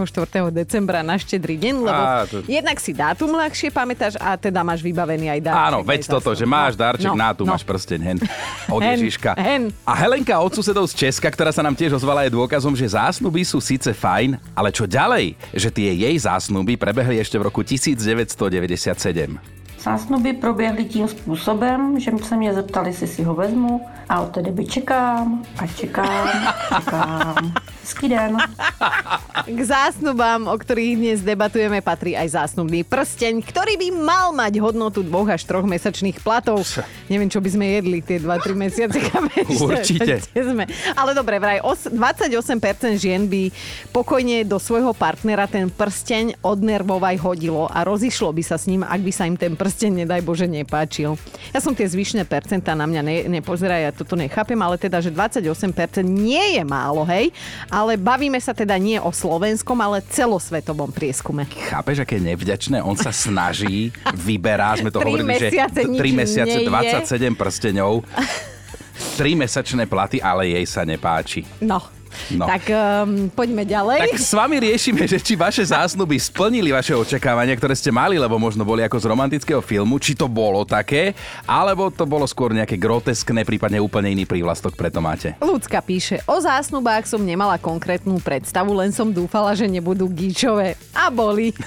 decembra 0.50 1.00
na 1.00 1.16
štedrý 1.16 1.56
deň, 1.56 1.76
lebo 1.78 2.02
Á, 2.02 2.26
to- 2.26 2.42
jednak 2.44 2.78
si 2.78 2.92
dátum 2.92 3.30
ľahšie 3.32 3.70
pamätáš 3.70 4.18
a 4.18 4.34
teda 4.34 4.62
máš 4.62 4.82
vybavený 4.82 5.30
aj 5.30 5.40
darček. 5.44 5.68
Áno, 5.68 5.80
veď 5.82 6.02
toto, 6.10 6.32
že 6.32 6.44
máš 6.44 6.74
No, 6.74 6.80
darček, 6.80 7.10
no, 7.10 7.16
na 7.16 7.30
tu 7.32 7.44
no. 7.44 7.52
máš 7.52 7.62
prsteň, 7.62 8.00
hen, 8.02 8.18
od 8.68 8.82
Hen, 8.82 8.98
Ježiška. 8.98 9.32
hen. 9.36 9.64
A 9.84 9.94
Helenka 9.94 10.36
od 10.36 10.52
susedov 10.52 10.88
z 10.88 10.98
Česka, 10.98 11.28
ktorá 11.28 11.50
sa 11.50 11.60
nám 11.60 11.74
tiež 11.74 11.94
ozvala, 11.94 12.24
je 12.24 12.32
dôkazom, 12.32 12.72
že 12.72 12.88
zásnuby 12.88 13.44
sú 13.44 13.60
síce 13.60 13.92
fajn, 13.92 14.40
ale 14.52 14.70
čo 14.70 14.84
ďalej? 14.84 15.36
Že 15.52 15.70
tie 15.70 15.90
jej 15.94 16.16
zásnuby 16.18 16.47
prebehli 16.78 17.20
ešte 17.20 17.40
v 17.40 17.42
roku 17.42 17.64
1997. 17.64 19.40
Zásnuby 19.84 20.34
proběhly 20.34 20.86
tím 20.86 21.08
způsobem, 21.08 22.00
že 22.00 22.12
se 22.24 22.36
mě 22.36 22.54
zeptali, 22.54 22.90
jestli 22.90 23.08
si 23.08 23.24
ho 23.24 23.36
vezmu 23.36 23.82
a 24.10 24.22
od 24.22 24.30
té 24.30 24.42
doby 24.42 24.66
čekám 24.66 25.44
a 25.58 25.68
čekám, 25.68 26.28
čekám. 26.76 27.54
Hezký 27.88 28.12
den. 28.12 28.36
K 29.48 29.60
zásnubám, 29.64 30.52
o 30.52 30.60
ktorých 30.60 31.00
dnes 31.00 31.20
debatujeme, 31.24 31.80
patrí 31.80 32.20
aj 32.20 32.36
zásnubný 32.36 32.84
prsteň, 32.84 33.40
ktorý 33.40 33.80
by 33.80 33.88
mal 33.96 34.36
mať 34.36 34.60
hodnotu 34.60 35.08
dvoch 35.08 35.32
až 35.32 35.48
troch 35.48 35.64
mesačných 35.64 36.20
platov. 36.20 36.68
Neviem, 37.08 37.32
čo 37.32 37.40
by 37.40 37.48
sme 37.48 37.80
jedli 37.80 38.04
tie 38.04 38.20
2-3 38.20 38.60
mesiace. 38.60 39.00
Určite. 39.72 40.20
Sme. 40.52 40.68
Ale 41.00 41.16
dobre, 41.16 41.40
vraj 41.40 41.64
os- 41.64 41.88
28% 41.88 43.00
žien 43.00 43.24
by 43.32 43.56
pokojne 43.96 44.44
do 44.44 44.60
svojho 44.60 44.92
partnera 44.92 45.48
ten 45.48 45.72
prsteň 45.72 46.44
od 46.44 46.60
nervov 46.60 47.00
aj 47.08 47.24
hodilo 47.24 47.72
a 47.72 47.88
rozišlo 47.88 48.36
by 48.36 48.44
sa 48.44 48.60
s 48.60 48.68
ním, 48.68 48.84
ak 48.84 49.00
by 49.00 49.12
sa 49.16 49.32
im 49.32 49.40
ten 49.40 49.56
prsteň, 49.56 50.04
nedaj 50.04 50.28
Bože, 50.28 50.44
nepáčil. 50.44 51.16
Ja 51.56 51.64
som 51.64 51.72
tie 51.72 51.88
zvyšné 51.88 52.28
percentá 52.28 52.76
na 52.76 52.84
mňa 52.84 53.00
ne- 53.00 53.26
nepozeraj, 53.40 53.80
ja 53.80 53.92
toto 53.96 54.20
nechápem, 54.20 54.60
ale 54.60 54.76
teda, 54.76 55.00
že 55.00 55.08
28% 55.08 56.04
nie 56.04 56.60
je 56.60 56.68
málo, 56.68 57.08
hej, 57.08 57.32
ale 57.78 57.94
bavíme 57.94 58.42
sa 58.42 58.58
teda 58.58 58.74
nie 58.82 58.98
o 58.98 59.14
slovenskom, 59.14 59.78
ale 59.78 60.02
celosvetovom 60.10 60.90
prieskume. 60.90 61.46
Chápeš, 61.46 62.02
aké 62.02 62.18
nevďačné? 62.18 62.82
On 62.82 62.98
sa 62.98 63.14
snaží, 63.14 63.94
vyberá, 64.28 64.74
sme 64.82 64.90
to 64.90 64.98
hovorili, 64.98 65.38
že 65.38 65.54
mesiace 65.54 65.80
nič 65.86 66.00
3 66.02 66.22
mesiace, 66.26 66.58
nie 66.58 66.66
je. 66.66 66.74
27 67.30 67.38
prsteňov, 67.38 68.02
3 69.22 69.44
mesačné 69.46 69.84
platy, 69.86 70.18
ale 70.18 70.50
jej 70.58 70.66
sa 70.66 70.82
nepáči. 70.82 71.46
No, 71.62 71.86
No. 72.34 72.46
tak 72.46 72.68
um, 72.70 73.32
poďme 73.32 73.64
ďalej. 73.64 74.00
Tak 74.04 74.20
s 74.20 74.34
vami 74.36 74.60
riešime, 74.60 75.04
že 75.08 75.20
či 75.22 75.34
vaše 75.40 75.64
zásnuby 75.64 76.20
splnili 76.20 76.74
vaše 76.74 76.92
očakávania, 76.96 77.56
ktoré 77.56 77.74
ste 77.78 77.94
mali, 77.94 78.20
lebo 78.20 78.36
možno 78.36 78.68
boli 78.68 78.84
ako 78.84 78.98
z 79.00 79.06
romantického 79.08 79.62
filmu, 79.64 79.98
či 79.98 80.14
to 80.18 80.28
bolo 80.28 80.68
také, 80.68 81.16
alebo 81.48 81.88
to 81.88 82.04
bolo 82.04 82.28
skôr 82.28 82.52
nejaké 82.52 82.76
groteskné, 82.76 83.48
prípadne 83.48 83.80
úplne 83.80 84.12
iný 84.12 84.28
prívlastok, 84.28 84.76
preto 84.76 85.00
máte. 85.00 85.40
Ľudská 85.40 85.80
píše, 85.82 86.20
o 86.28 86.38
zásnubách 86.40 87.08
som 87.08 87.24
nemala 87.24 87.56
konkrétnu 87.60 88.20
predstavu, 88.20 88.76
len 88.76 88.92
som 88.92 89.10
dúfala, 89.10 89.56
že 89.56 89.70
nebudú 89.70 90.08
gíčové. 90.12 90.76
A 90.92 91.08
boli. 91.08 91.54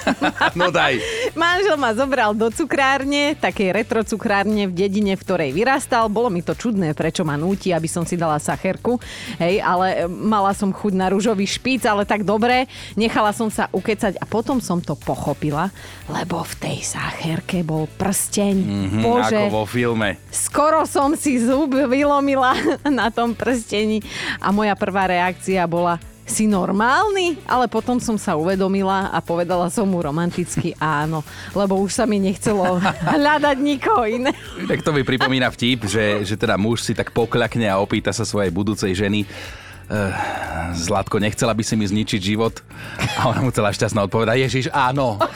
No 0.59 0.69
daj. 0.69 0.99
Manžel 1.39 1.79
ma 1.79 1.95
zobral 1.95 2.35
do 2.35 2.51
cukrárne, 2.51 3.39
takej 3.39 3.71
retro 3.71 4.03
cukrárne 4.03 4.67
v 4.67 4.75
dedine, 4.75 5.15
v 5.15 5.23
ktorej 5.23 5.51
vyrastal. 5.55 6.11
Bolo 6.11 6.29
mi 6.29 6.43
to 6.43 6.59
čudné, 6.59 6.93
prečo 6.93 7.23
ma 7.23 7.39
núti, 7.39 7.71
aby 7.71 7.87
som 7.87 8.03
si 8.03 8.19
dala 8.19 8.43
sacherku. 8.43 8.99
Hej, 9.39 9.63
ale 9.63 10.11
mala 10.31 10.55
som 10.55 10.71
chuť 10.71 10.95
na 10.95 11.11
rúžový 11.11 11.43
špíc, 11.43 11.83
ale 11.83 12.07
tak 12.07 12.23
dobre. 12.23 12.71
Nechala 12.95 13.35
som 13.35 13.51
sa 13.51 13.67
ukecať 13.75 14.23
a 14.23 14.25
potom 14.25 14.63
som 14.63 14.79
to 14.79 14.95
pochopila, 14.95 15.75
lebo 16.07 16.47
v 16.47 16.55
tej 16.63 16.79
sacherke 16.87 17.67
bol 17.67 17.91
prsteň. 17.99 18.55
Hm, 18.55 19.03
Bože, 19.03 19.51
Ako 19.51 19.51
vo 19.51 19.67
filme. 19.67 20.23
skoro 20.31 20.87
som 20.87 21.19
si 21.19 21.43
zub 21.43 21.75
vylomila 21.75 22.55
na 22.87 23.11
tom 23.11 23.35
prstení 23.35 23.99
a 24.39 24.55
moja 24.55 24.79
prvá 24.79 25.11
reakcia 25.11 25.67
bola 25.67 25.99
si 26.31 26.47
normálny? 26.47 27.43
Ale 27.43 27.67
potom 27.67 27.99
som 27.99 28.15
sa 28.15 28.39
uvedomila 28.39 29.11
a 29.11 29.19
povedala 29.19 29.67
som 29.67 29.91
mu 29.91 29.99
romanticky 29.99 30.79
áno, 30.79 31.27
lebo 31.53 31.75
už 31.83 31.91
sa 31.99 32.07
mi 32.07 32.23
nechcelo 32.23 32.79
hľadať 33.19 33.57
nikoho 33.59 34.07
iné. 34.07 34.31
Tak 34.71 34.87
to 34.87 34.95
mi 34.95 35.03
pripomína 35.03 35.51
vtip, 35.51 35.91
že, 35.91 36.23
že 36.23 36.39
teda 36.39 36.55
muž 36.55 36.87
si 36.87 36.95
tak 36.95 37.11
pokľakne 37.11 37.67
a 37.67 37.83
opýta 37.83 38.15
sa 38.15 38.23
svojej 38.23 38.55
budúcej 38.55 38.95
ženy, 38.95 39.27
Zlatko, 40.71 41.19
nechcela 41.19 41.51
by 41.51 41.67
si 41.67 41.75
mi 41.75 41.83
zničiť 41.83 42.21
život? 42.23 42.63
A 43.19 43.35
ona 43.35 43.43
mu 43.43 43.51
celá 43.51 43.75
šťastná 43.75 44.07
odpoveda, 44.07 44.39
Ježiš, 44.39 44.71
áno. 44.71 45.19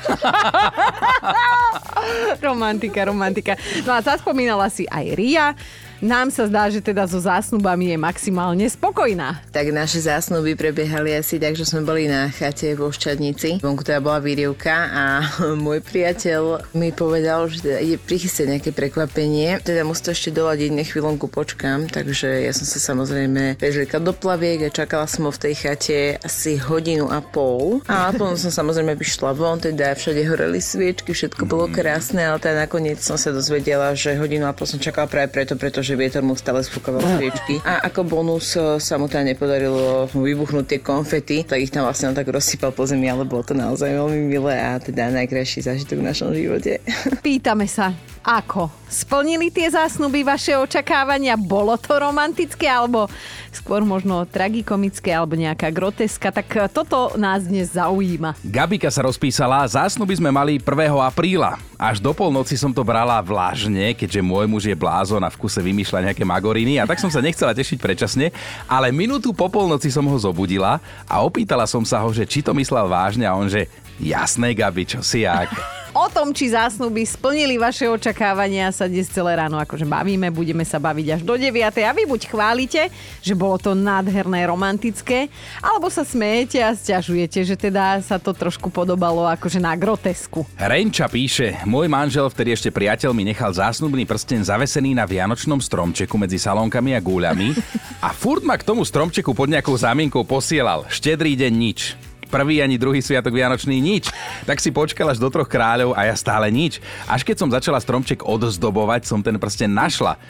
romantika, 2.46 3.02
romantika. 3.02 3.58
No 3.82 3.98
a 3.98 4.00
zaspomínala 4.00 4.70
si 4.70 4.86
aj 4.86 5.06
Ria. 5.18 5.58
Nám 6.04 6.28
sa 6.28 6.44
zdá, 6.44 6.68
že 6.68 6.84
teda 6.84 7.08
so 7.08 7.16
zásnubami 7.16 7.88
je 7.88 7.96
maximálne 7.96 8.68
spokojná. 8.68 9.40
Tak 9.48 9.72
naše 9.72 10.04
zásnuby 10.04 10.52
prebiehali 10.52 11.16
asi 11.16 11.40
tak, 11.40 11.56
že 11.56 11.64
sme 11.64 11.80
boli 11.80 12.12
na 12.12 12.28
chate 12.28 12.76
vo 12.76 12.92
Ščadnici. 12.92 13.64
Vonku 13.64 13.80
teda 13.80 14.04
bola 14.04 14.20
výrivka 14.20 14.92
a 14.92 15.04
môj 15.64 15.80
priateľ 15.80 16.76
mi 16.76 16.92
povedal, 16.92 17.48
že 17.48 17.64
teda 17.64 17.78
ide 17.80 17.96
prichystať 17.96 18.52
nejaké 18.52 18.76
prekvapenie. 18.76 19.64
Teda 19.64 19.80
musí 19.80 20.04
to 20.04 20.12
ešte 20.12 20.36
doladiť, 20.36 20.76
nech 20.76 20.92
chvíľonku 20.92 21.24
počkám. 21.32 21.88
Takže 21.88 22.44
ja 22.44 22.52
som 22.52 22.68
sa 22.68 22.76
samozrejme 22.84 23.56
prezliekla 23.56 24.04
do 24.04 24.12
plaviek 24.12 24.68
a 24.68 24.76
čakala 24.76 25.08
som 25.08 25.24
ho 25.24 25.32
v 25.32 25.40
tej 25.40 25.54
chate 25.56 26.20
asi 26.20 26.60
hodinu 26.60 27.08
a 27.08 27.24
pol. 27.24 27.80
A 27.88 28.12
potom 28.12 28.36
som 28.36 28.52
samozrejme 28.52 28.92
vyšla 28.92 29.32
von, 29.32 29.56
teda 29.56 29.96
všade 29.96 30.20
horeli 30.28 30.60
sviečky, 30.60 31.16
všetko 31.16 31.48
bolo 31.48 31.72
krásne, 31.72 32.28
ale 32.28 32.44
teda 32.44 32.68
nakoniec 32.68 33.00
som 33.00 33.16
sa 33.16 33.32
dozvedela, 33.32 33.96
že 33.96 34.20
hodinu 34.20 34.44
a 34.44 34.52
pol 34.52 34.68
som 34.68 34.76
čakala 34.76 35.08
práve 35.08 35.32
preto, 35.32 35.56
pretože 35.56 35.93
vietor 35.98 36.22
mu 36.22 36.34
stále 36.38 36.62
spúkaval 36.62 37.02
sviečky. 37.18 37.58
A 37.64 37.86
ako 37.88 38.00
bonus 38.06 38.54
eh, 38.54 38.78
sa 38.78 39.00
mu 39.00 39.10
teda 39.10 39.26
nepodarilo 39.26 40.06
vybuchnúť 40.12 40.64
tie 40.66 40.80
konfety, 40.80 41.42
tak 41.42 41.62
ich 41.62 41.72
tam 41.72 41.86
vlastne 41.86 42.12
on 42.12 42.16
tak 42.16 42.28
rozsypal 42.28 42.70
po 42.70 42.86
zemi, 42.86 43.10
ale 43.10 43.26
bolo 43.26 43.42
to 43.42 43.56
naozaj 43.56 43.90
veľmi 43.90 44.30
milé 44.30 44.54
a 44.58 44.78
teda 44.78 45.10
najkrajší 45.10 45.66
zážitok 45.66 46.00
v 46.00 46.06
našom 46.06 46.30
živote. 46.34 46.78
Pýtame 47.26 47.66
sa, 47.66 47.94
ako? 48.24 48.72
Splnili 48.88 49.52
tie 49.52 49.68
zásnuby 49.68 50.24
vaše 50.24 50.56
očakávania? 50.56 51.36
Bolo 51.36 51.76
to 51.76 52.00
romantické 52.00 52.64
alebo 52.64 53.04
skôr 53.52 53.84
možno 53.84 54.24
tragikomické 54.24 55.12
alebo 55.12 55.36
nejaká 55.36 55.68
groteska? 55.68 56.32
Tak 56.32 56.48
eh, 56.56 56.66
toto 56.72 57.12
nás 57.20 57.44
dnes 57.44 57.76
zaujíma. 57.76 58.40
Gabika 58.40 58.88
sa 58.88 59.04
rozpísala, 59.04 59.68
zásnuby 59.68 60.16
sme 60.16 60.32
mali 60.32 60.56
1. 60.56 60.64
apríla. 61.04 61.60
Až 61.76 62.00
do 62.00 62.16
polnoci 62.16 62.56
som 62.56 62.72
to 62.72 62.80
brala 62.80 63.20
vlažne, 63.20 63.92
keďže 63.92 64.24
môj 64.24 64.48
muž 64.48 64.72
je 64.72 64.76
blázon 64.78 65.20
a 65.20 65.28
v 65.28 65.36
kuse 65.44 65.60
vymýšľa 65.60 66.08
nejaké 66.10 66.24
magoriny 66.24 66.80
a 66.80 66.88
tak 66.88 66.96
som 66.96 67.12
sa 67.12 67.20
nechcela 67.20 67.52
tešiť 67.52 67.76
predčasne, 67.76 68.32
ale 68.64 68.88
minútu 68.88 69.36
po 69.36 69.52
polnoci 69.52 69.92
som 69.92 70.08
ho 70.08 70.16
zobudila 70.16 70.80
a 71.04 71.20
opýtala 71.20 71.68
som 71.68 71.84
sa 71.84 72.00
ho, 72.00 72.08
že 72.08 72.24
či 72.24 72.40
to 72.40 72.56
myslel 72.56 72.88
vážne 72.88 73.28
a 73.28 73.36
on, 73.36 73.52
že 73.52 73.68
jasné 74.00 74.56
Gabi, 74.56 74.88
čo 74.88 75.04
si 75.04 75.28
jak. 75.28 75.83
O 75.94 76.10
tom, 76.10 76.34
či 76.34 76.50
zásnuby 76.50 77.06
splnili 77.06 77.54
vaše 77.54 77.86
očakávania, 77.86 78.74
sa 78.74 78.90
dnes 78.90 79.06
celé 79.06 79.38
ráno 79.38 79.62
akože 79.62 79.86
bavíme, 79.86 80.26
budeme 80.34 80.66
sa 80.66 80.82
baviť 80.82 81.06
až 81.14 81.22
do 81.22 81.38
9. 81.38 81.54
A 81.70 81.94
vy 81.94 82.02
buď 82.02 82.34
chválite, 82.34 82.90
že 83.22 83.38
bolo 83.38 83.62
to 83.62 83.78
nádherné, 83.78 84.42
romantické, 84.42 85.30
alebo 85.62 85.86
sa 85.86 86.02
smejete 86.02 86.58
a 86.66 86.74
stiažujete, 86.74 87.46
že 87.46 87.54
teda 87.54 88.02
sa 88.02 88.18
to 88.18 88.34
trošku 88.34 88.74
podobalo 88.74 89.22
akože 89.38 89.62
na 89.62 89.78
grotesku. 89.78 90.42
Renča 90.58 91.06
píše, 91.06 91.62
môj 91.62 91.86
manžel, 91.86 92.26
vtedy 92.26 92.58
ešte 92.58 92.74
priateľ, 92.74 93.14
mi 93.14 93.22
nechal 93.22 93.54
zásnubný 93.54 94.02
prsten 94.02 94.42
zavesený 94.42 94.98
na 94.98 95.06
vianočnom 95.06 95.62
stromčeku 95.62 96.18
medzi 96.18 96.42
salónkami 96.42 96.98
a 96.98 97.00
gúľami 97.00 97.54
a 98.06 98.10
furt 98.10 98.42
ma 98.42 98.58
k 98.58 98.66
tomu 98.66 98.82
stromčeku 98.82 99.30
pod 99.30 99.46
nejakou 99.46 99.78
zámienkou 99.78 100.26
posielal. 100.26 100.90
Štedrý 100.90 101.38
deň 101.38 101.54
nič. 101.54 101.80
Prvý 102.28 102.60
ani 102.60 102.80
druhý 102.80 103.00
sviatok 103.00 103.34
Vianočný 103.34 103.78
nič. 103.78 104.10
Tak 104.44 104.60
si 104.60 104.70
počkal 104.74 105.12
až 105.12 105.18
do 105.20 105.28
troch 105.30 105.48
kráľov 105.48 105.96
a 105.96 106.08
ja 106.08 106.14
stále 106.16 106.50
nič. 106.52 106.78
Až 107.08 107.24
keď 107.24 107.36
som 107.38 107.52
začala 107.52 107.78
stromček 107.80 108.24
odzdobovať, 108.24 109.06
som 109.08 109.20
ten 109.20 109.36
prsten 109.38 109.72
našla. 109.72 110.20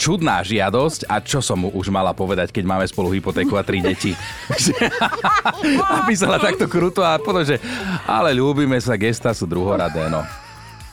Čudná 0.00 0.40
žiadosť 0.40 1.06
a 1.06 1.20
čo 1.20 1.44
som 1.44 1.62
mu 1.62 1.68
už 1.72 1.92
mala 1.92 2.12
povedať, 2.16 2.50
keď 2.50 2.64
máme 2.66 2.84
spolu 2.88 3.12
hypotéku 3.12 3.54
a 3.56 3.66
tri 3.66 3.84
deti. 3.84 4.16
Napísala 6.00 6.40
takto 6.40 6.66
kruto 6.66 7.04
a 7.04 7.20
potom, 7.20 7.44
že 7.44 7.60
ale 8.08 8.32
ľúbime 8.32 8.80
sa, 8.80 8.98
gesta 8.98 9.30
sú 9.36 9.44
druhoradé, 9.44 10.08
no. 10.08 10.24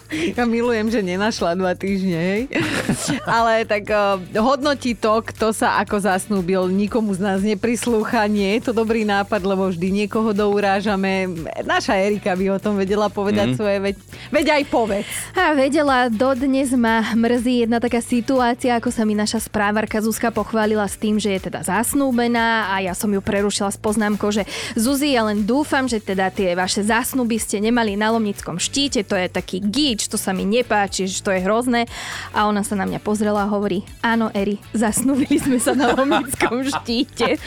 Ja 0.07 0.47
milujem, 0.47 0.87
že 0.87 1.03
nenašla 1.03 1.59
dva 1.59 1.75
týždne, 1.75 2.15
hej. 2.15 2.41
Ale 3.27 3.67
tak 3.67 3.91
uh, 3.91 4.15
hodnotí 4.39 4.95
to, 4.95 5.19
kto 5.19 5.51
sa 5.51 5.83
ako 5.83 5.99
zasnúbil, 5.99 6.71
nikomu 6.71 7.11
z 7.11 7.19
nás 7.19 7.39
neprislúcha. 7.43 8.23
Nie 8.31 8.57
je 8.57 8.71
to 8.71 8.71
dobrý 8.71 9.03
nápad, 9.03 9.43
lebo 9.43 9.67
vždy 9.67 10.05
niekoho 10.05 10.31
dourážame. 10.31 11.27
Naša 11.67 11.99
Erika 11.99 12.39
by 12.39 12.55
o 12.55 12.59
tom 12.59 12.79
vedela 12.79 13.11
povedať 13.11 13.53
mm. 13.53 13.55
svoje, 13.59 13.77
veď, 13.83 13.95
veď 14.31 14.45
aj 14.55 14.63
povedz. 14.71 15.11
A 15.35 15.51
vedela, 15.51 16.07
dodnes 16.07 16.71
ma 16.71 17.03
mrzí 17.11 17.67
jedna 17.67 17.83
taká 17.83 17.99
situácia, 17.99 18.79
ako 18.79 18.89
sa 18.93 19.03
mi 19.03 19.11
naša 19.11 19.43
správarka 19.43 19.99
Zuzka 19.99 20.31
pochválila 20.31 20.87
s 20.87 20.95
tým, 20.95 21.19
že 21.19 21.35
je 21.35 21.51
teda 21.51 21.67
zasnúbená 21.67 22.71
a 22.71 22.79
ja 22.79 22.95
som 22.95 23.11
ju 23.11 23.19
prerušila 23.19 23.75
s 23.75 23.79
poznámkou, 23.79 24.31
že 24.31 24.47
Zuzi, 24.79 25.19
ja 25.19 25.27
len 25.27 25.43
dúfam, 25.43 25.83
že 25.83 25.99
teda 25.99 26.31
tie 26.31 26.55
vaše 26.55 26.85
zasnuby 26.85 27.35
ste 27.35 27.59
nemali 27.59 27.99
na 27.99 28.15
Lomnickom 28.15 28.55
štíte, 28.55 29.03
to 29.03 29.19
je 29.19 29.27
taký 29.27 29.59
git, 29.59 29.96
nič, 29.97 30.13
to 30.13 30.21
sa 30.21 30.29
mi 30.29 30.45
nepáči, 30.45 31.09
že 31.09 31.25
to 31.25 31.33
je 31.33 31.41
hrozné. 31.41 31.89
A 32.29 32.45
ona 32.45 32.61
sa 32.61 32.77
na 32.77 32.85
mňa 32.85 33.01
pozrela 33.01 33.41
a 33.41 33.49
hovorí, 33.49 33.81
áno, 34.05 34.29
Eri, 34.29 34.61
zasnúbili 34.77 35.41
sme 35.41 35.57
sa 35.57 35.73
na 35.73 35.97
Lomickom 35.97 36.61
štíte. 36.61 37.41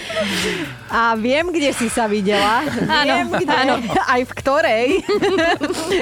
A 0.90 1.14
viem, 1.14 1.54
kde 1.54 1.70
si 1.70 1.86
sa 1.86 2.10
videla. 2.10 2.66
Viem, 3.06 3.30
kde, 3.30 3.54
áno. 3.54 3.78
aj 4.10 4.26
v 4.26 4.32
ktorej. 4.34 4.86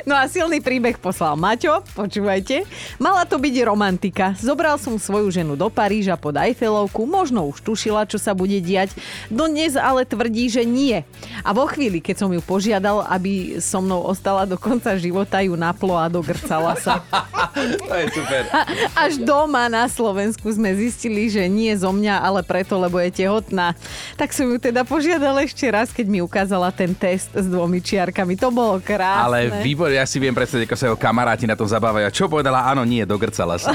No 0.09 0.17
a 0.17 0.25
silný 0.25 0.65
príbeh 0.65 0.97
poslal 0.97 1.37
Maťo, 1.37 1.85
počúvajte. 1.93 2.65
Mala 2.97 3.29
to 3.29 3.37
byť 3.37 3.55
romantika. 3.69 4.33
Zobral 4.41 4.81
som 4.81 4.97
svoju 4.97 5.29
ženu 5.29 5.53
do 5.53 5.69
Paríža 5.69 6.17
pod 6.17 6.33
Eiffelovku, 6.33 7.05
možno 7.05 7.45
už 7.53 7.61
tušila, 7.61 8.09
čo 8.09 8.17
sa 8.17 8.33
bude 8.33 8.57
diať. 8.65 8.97
Dnes 9.29 9.77
ale 9.77 10.09
tvrdí, 10.09 10.49
že 10.49 10.65
nie. 10.65 11.05
A 11.45 11.53
vo 11.53 11.69
chvíli, 11.69 12.01
keď 12.01 12.25
som 12.25 12.31
ju 12.33 12.41
požiadal, 12.41 13.05
aby 13.05 13.61
so 13.61 13.85
mnou 13.85 14.01
ostala 14.09 14.49
do 14.49 14.57
konca 14.57 14.97
života, 14.97 15.45
ju 15.45 15.59
naplo 15.59 15.99
a 15.99 16.07
do 16.09 16.23
Zavrcala 16.39 16.73
sa. 16.79 17.03
to 17.91 17.95
je 17.99 18.07
super. 18.15 18.43
Až 18.95 19.19
doma 19.19 19.67
na 19.67 19.91
Slovensku 19.91 20.47
sme 20.55 20.71
zistili, 20.79 21.27
že 21.27 21.43
nie 21.51 21.75
zo 21.75 21.91
mňa, 21.91 22.23
ale 22.23 22.47
preto, 22.47 22.79
lebo 22.79 23.03
je 23.03 23.11
tehotná. 23.11 23.75
Tak 24.15 24.31
som 24.31 24.47
ju 24.47 24.57
teda 24.63 24.87
požiadala 24.87 25.43
ešte 25.43 25.67
raz, 25.67 25.91
keď 25.91 26.07
mi 26.07 26.23
ukázala 26.23 26.71
ten 26.71 26.95
test 26.95 27.35
s 27.35 27.47
dvomi 27.51 27.83
čiarkami. 27.83 28.39
To 28.39 28.55
bolo 28.55 28.79
krásne. 28.79 29.27
Ale 29.27 29.39
výbor, 29.67 29.91
ja 29.91 30.07
si 30.07 30.23
viem 30.23 30.35
predstaviť, 30.35 30.71
ako 30.71 30.77
sa 30.79 30.87
jeho 30.95 30.99
kamaráti 30.99 31.51
na 31.51 31.59
tom 31.59 31.67
zabávajú. 31.67 32.07
Čo 32.15 32.31
povedala? 32.31 32.71
Áno, 32.71 32.87
nie, 32.87 33.03
dogrcala 33.03 33.59
sa. 33.59 33.75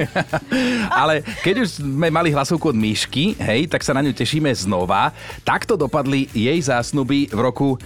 ale 1.02 1.24
keď 1.40 1.64
už 1.64 1.68
sme 1.80 2.12
mali 2.12 2.28
hlasovku 2.28 2.70
od 2.70 2.76
Myšky, 2.76 3.40
hej, 3.40 3.72
tak 3.72 3.80
sa 3.80 3.96
na 3.96 4.04
ňu 4.04 4.12
tešíme 4.12 4.52
znova. 4.52 5.16
Takto 5.48 5.80
dopadli 5.80 6.28
jej 6.36 6.60
zásnuby 6.60 7.32
v 7.32 7.40
roku 7.40 7.80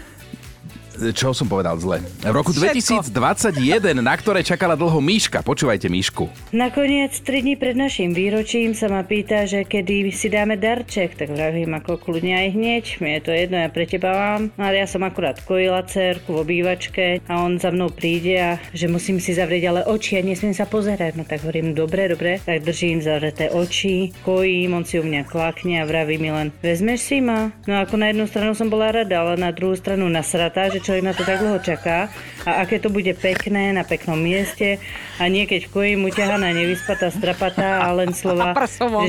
čo 1.14 1.34
som 1.34 1.50
povedal 1.50 1.74
zle? 1.82 1.98
V 2.22 2.30
roku 2.30 2.54
Všetko. 2.54 3.10
2021, 3.10 3.98
na 3.98 4.14
ktoré 4.14 4.46
čakala 4.46 4.78
dlho 4.78 5.02
Míška. 5.02 5.42
Počúvajte 5.42 5.90
Míšku. 5.90 6.54
Nakoniec 6.54 7.18
3 7.20 7.42
dní 7.42 7.54
pred 7.58 7.74
našim 7.74 8.14
výročím 8.14 8.76
sa 8.78 8.86
ma 8.86 9.02
pýta, 9.02 9.48
že 9.48 9.66
kedy 9.66 10.14
si 10.14 10.30
dáme 10.30 10.54
darček, 10.54 11.18
tak 11.18 11.34
vravím 11.34 11.74
ako 11.74 11.98
kľudne 11.98 12.34
aj 12.38 12.48
hneď. 12.54 12.84
Mne 13.02 13.12
je 13.18 13.22
to 13.26 13.32
jedno, 13.34 13.56
ja 13.58 13.68
pre 13.72 13.84
teba 13.90 14.10
mám. 14.14 14.42
No 14.54 14.62
ale 14.70 14.84
ja 14.84 14.86
som 14.86 15.02
akurát 15.02 15.42
kojila 15.42 15.82
cerku 15.82 16.38
v 16.38 16.42
obývačke 16.46 17.24
a 17.26 17.32
on 17.42 17.58
za 17.58 17.74
mnou 17.74 17.90
príde 17.90 18.38
a 18.38 18.50
že 18.70 18.86
musím 18.86 19.18
si 19.18 19.34
zavrieť 19.34 19.64
ale 19.72 19.82
oči 19.88 20.20
a 20.20 20.22
nesmiem 20.22 20.54
sa 20.54 20.68
pozerať. 20.68 21.18
No 21.18 21.26
tak 21.26 21.42
hovorím, 21.42 21.74
dobre, 21.74 22.06
dobre. 22.06 22.38
Tak 22.44 22.62
držím 22.62 23.02
zavreté 23.02 23.50
oči, 23.50 24.14
kojím, 24.22 24.78
on 24.78 24.84
si 24.86 25.00
u 25.00 25.04
mňa 25.04 25.26
klakne 25.26 25.82
a 25.82 25.88
vraví 25.88 26.20
mi 26.20 26.30
len, 26.30 26.54
vezmeš 26.60 27.00
si 27.02 27.18
ma? 27.24 27.50
No 27.64 27.80
ako 27.80 27.98
na 27.98 28.12
jednu 28.12 28.28
stranu 28.28 28.52
som 28.52 28.68
bola 28.68 28.92
rada, 28.92 29.24
ale 29.24 29.40
na 29.40 29.50
druhú 29.50 29.74
stranu 29.74 30.06
nasratá, 30.06 30.68
že 30.68 30.83
človek 30.84 31.02
na 31.02 31.16
to 31.16 31.24
tak 31.24 31.40
dlho 31.40 31.56
čaká 31.64 32.12
a 32.44 32.60
aké 32.60 32.76
to 32.76 32.92
bude 32.92 33.08
pekné 33.16 33.72
na 33.72 33.88
peknom 33.88 34.20
mieste 34.20 34.76
a 35.16 35.24
nie 35.32 35.48
keď 35.48 35.72
kojím 35.72 36.04
uťahaná, 36.04 36.52
nevyspatá, 36.52 37.08
strapatá 37.08 37.80
a 37.80 37.88
len 37.96 38.12
slova, 38.20 38.52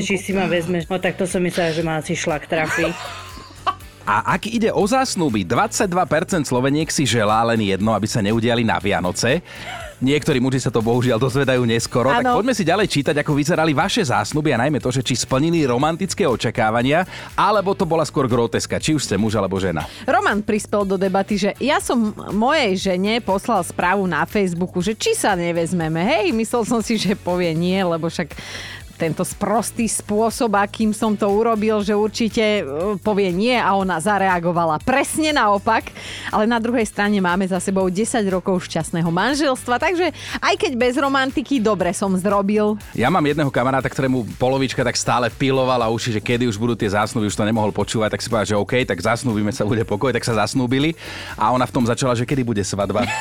či 0.00 0.16
si 0.16 0.32
ma 0.32 0.48
vezmeš. 0.48 0.88
No 0.88 0.96
tak 0.96 1.20
to 1.20 1.28
som 1.28 1.44
myslela, 1.44 1.76
že 1.76 1.84
ma 1.84 2.00
asi 2.00 2.16
šlak 2.16 2.48
trafi. 2.48 2.88
A 4.06 4.38
ak 4.38 4.46
ide 4.46 4.70
o 4.70 4.86
zásnuby, 4.86 5.42
22% 5.42 6.46
Sloveniek 6.46 6.86
si 6.94 7.02
želá 7.02 7.42
len 7.42 7.58
jedno, 7.58 7.90
aby 7.90 8.06
sa 8.06 8.22
neudiali 8.22 8.62
na 8.62 8.78
Vianoce. 8.78 9.42
Niektorí 9.96 10.44
muži 10.44 10.60
sa 10.60 10.68
to 10.68 10.84
bohužiaľ 10.84 11.16
dozvedajú 11.16 11.64
neskoro. 11.64 12.12
Ano. 12.12 12.20
Tak 12.20 12.36
poďme 12.36 12.52
si 12.52 12.68
ďalej 12.68 12.86
čítať, 12.92 13.16
ako 13.24 13.32
vyzerali 13.32 13.72
vaše 13.72 14.04
zásnuby 14.04 14.52
a 14.52 14.60
najmä 14.60 14.76
to, 14.76 14.92
že 14.92 15.00
či 15.00 15.16
splnili 15.16 15.64
romantické 15.64 16.28
očakávania, 16.28 17.08
alebo 17.32 17.72
to 17.72 17.88
bola 17.88 18.04
skôr 18.04 18.28
groteska, 18.28 18.76
či 18.76 18.92
už 18.92 19.08
ste 19.08 19.16
muž 19.16 19.40
alebo 19.40 19.56
žena. 19.56 19.88
Roman 20.04 20.44
prispel 20.44 20.84
do 20.84 21.00
debaty, 21.00 21.40
že 21.40 21.56
ja 21.56 21.80
som 21.80 22.12
mojej 22.28 22.92
žene 22.92 23.24
poslal 23.24 23.64
správu 23.64 24.04
na 24.04 24.28
Facebooku, 24.28 24.84
že 24.84 24.92
či 24.92 25.16
sa 25.16 25.32
nevezmeme. 25.32 26.04
Hej, 26.04 26.36
myslel 26.36 26.62
som 26.68 26.84
si, 26.84 27.00
že 27.00 27.16
povie 27.16 27.56
nie, 27.56 27.80
lebo 27.80 28.12
však 28.12 28.36
tento 28.96 29.22
sprostý 29.22 29.86
spôsob, 29.86 30.56
akým 30.56 30.90
som 30.90 31.12
to 31.14 31.28
urobil, 31.28 31.84
že 31.84 31.92
určite 31.92 32.42
e, 32.42 32.62
povie 33.00 33.30
nie 33.30 33.54
a 33.54 33.76
ona 33.76 34.00
zareagovala 34.00 34.80
presne 34.82 35.30
naopak. 35.36 35.92
Ale 36.32 36.48
na 36.48 36.56
druhej 36.56 36.88
strane 36.88 37.20
máme 37.20 37.44
za 37.46 37.60
sebou 37.60 37.86
10 37.86 38.24
rokov 38.32 38.66
šťastného 38.66 39.08
manželstva, 39.08 39.76
takže 39.76 40.10
aj 40.40 40.54
keď 40.56 40.72
bez 40.74 40.96
romantiky, 40.96 41.60
dobre 41.60 41.92
som 41.92 42.10
zrobil. 42.16 42.80
Ja 42.96 43.12
mám 43.12 43.24
jedného 43.24 43.52
kamaráta, 43.52 43.92
ktorému 43.92 44.24
polovička 44.40 44.82
tak 44.82 44.96
stále 44.96 45.28
pilovala 45.28 45.92
uši, 45.92 46.16
že 46.16 46.20
kedy 46.24 46.48
už 46.48 46.56
budú 46.56 46.74
tie 46.74 46.90
zásnuby, 46.90 47.28
už 47.28 47.36
to 47.36 47.44
nemohol 47.44 47.70
počúvať, 47.70 48.16
tak 48.16 48.24
si 48.24 48.28
povedal, 48.32 48.48
že 48.48 48.56
OK, 48.56 48.74
tak 48.88 48.98
zasnúbime 48.98 49.52
sa, 49.52 49.68
bude 49.68 49.84
pokoj, 49.84 50.10
tak 50.10 50.24
sa 50.24 50.34
zasnúbili 50.34 50.96
a 51.36 51.52
ona 51.52 51.68
v 51.68 51.74
tom 51.74 51.84
začala, 51.84 52.16
že 52.16 52.24
kedy 52.24 52.42
bude 52.42 52.64
svadba. 52.64 53.04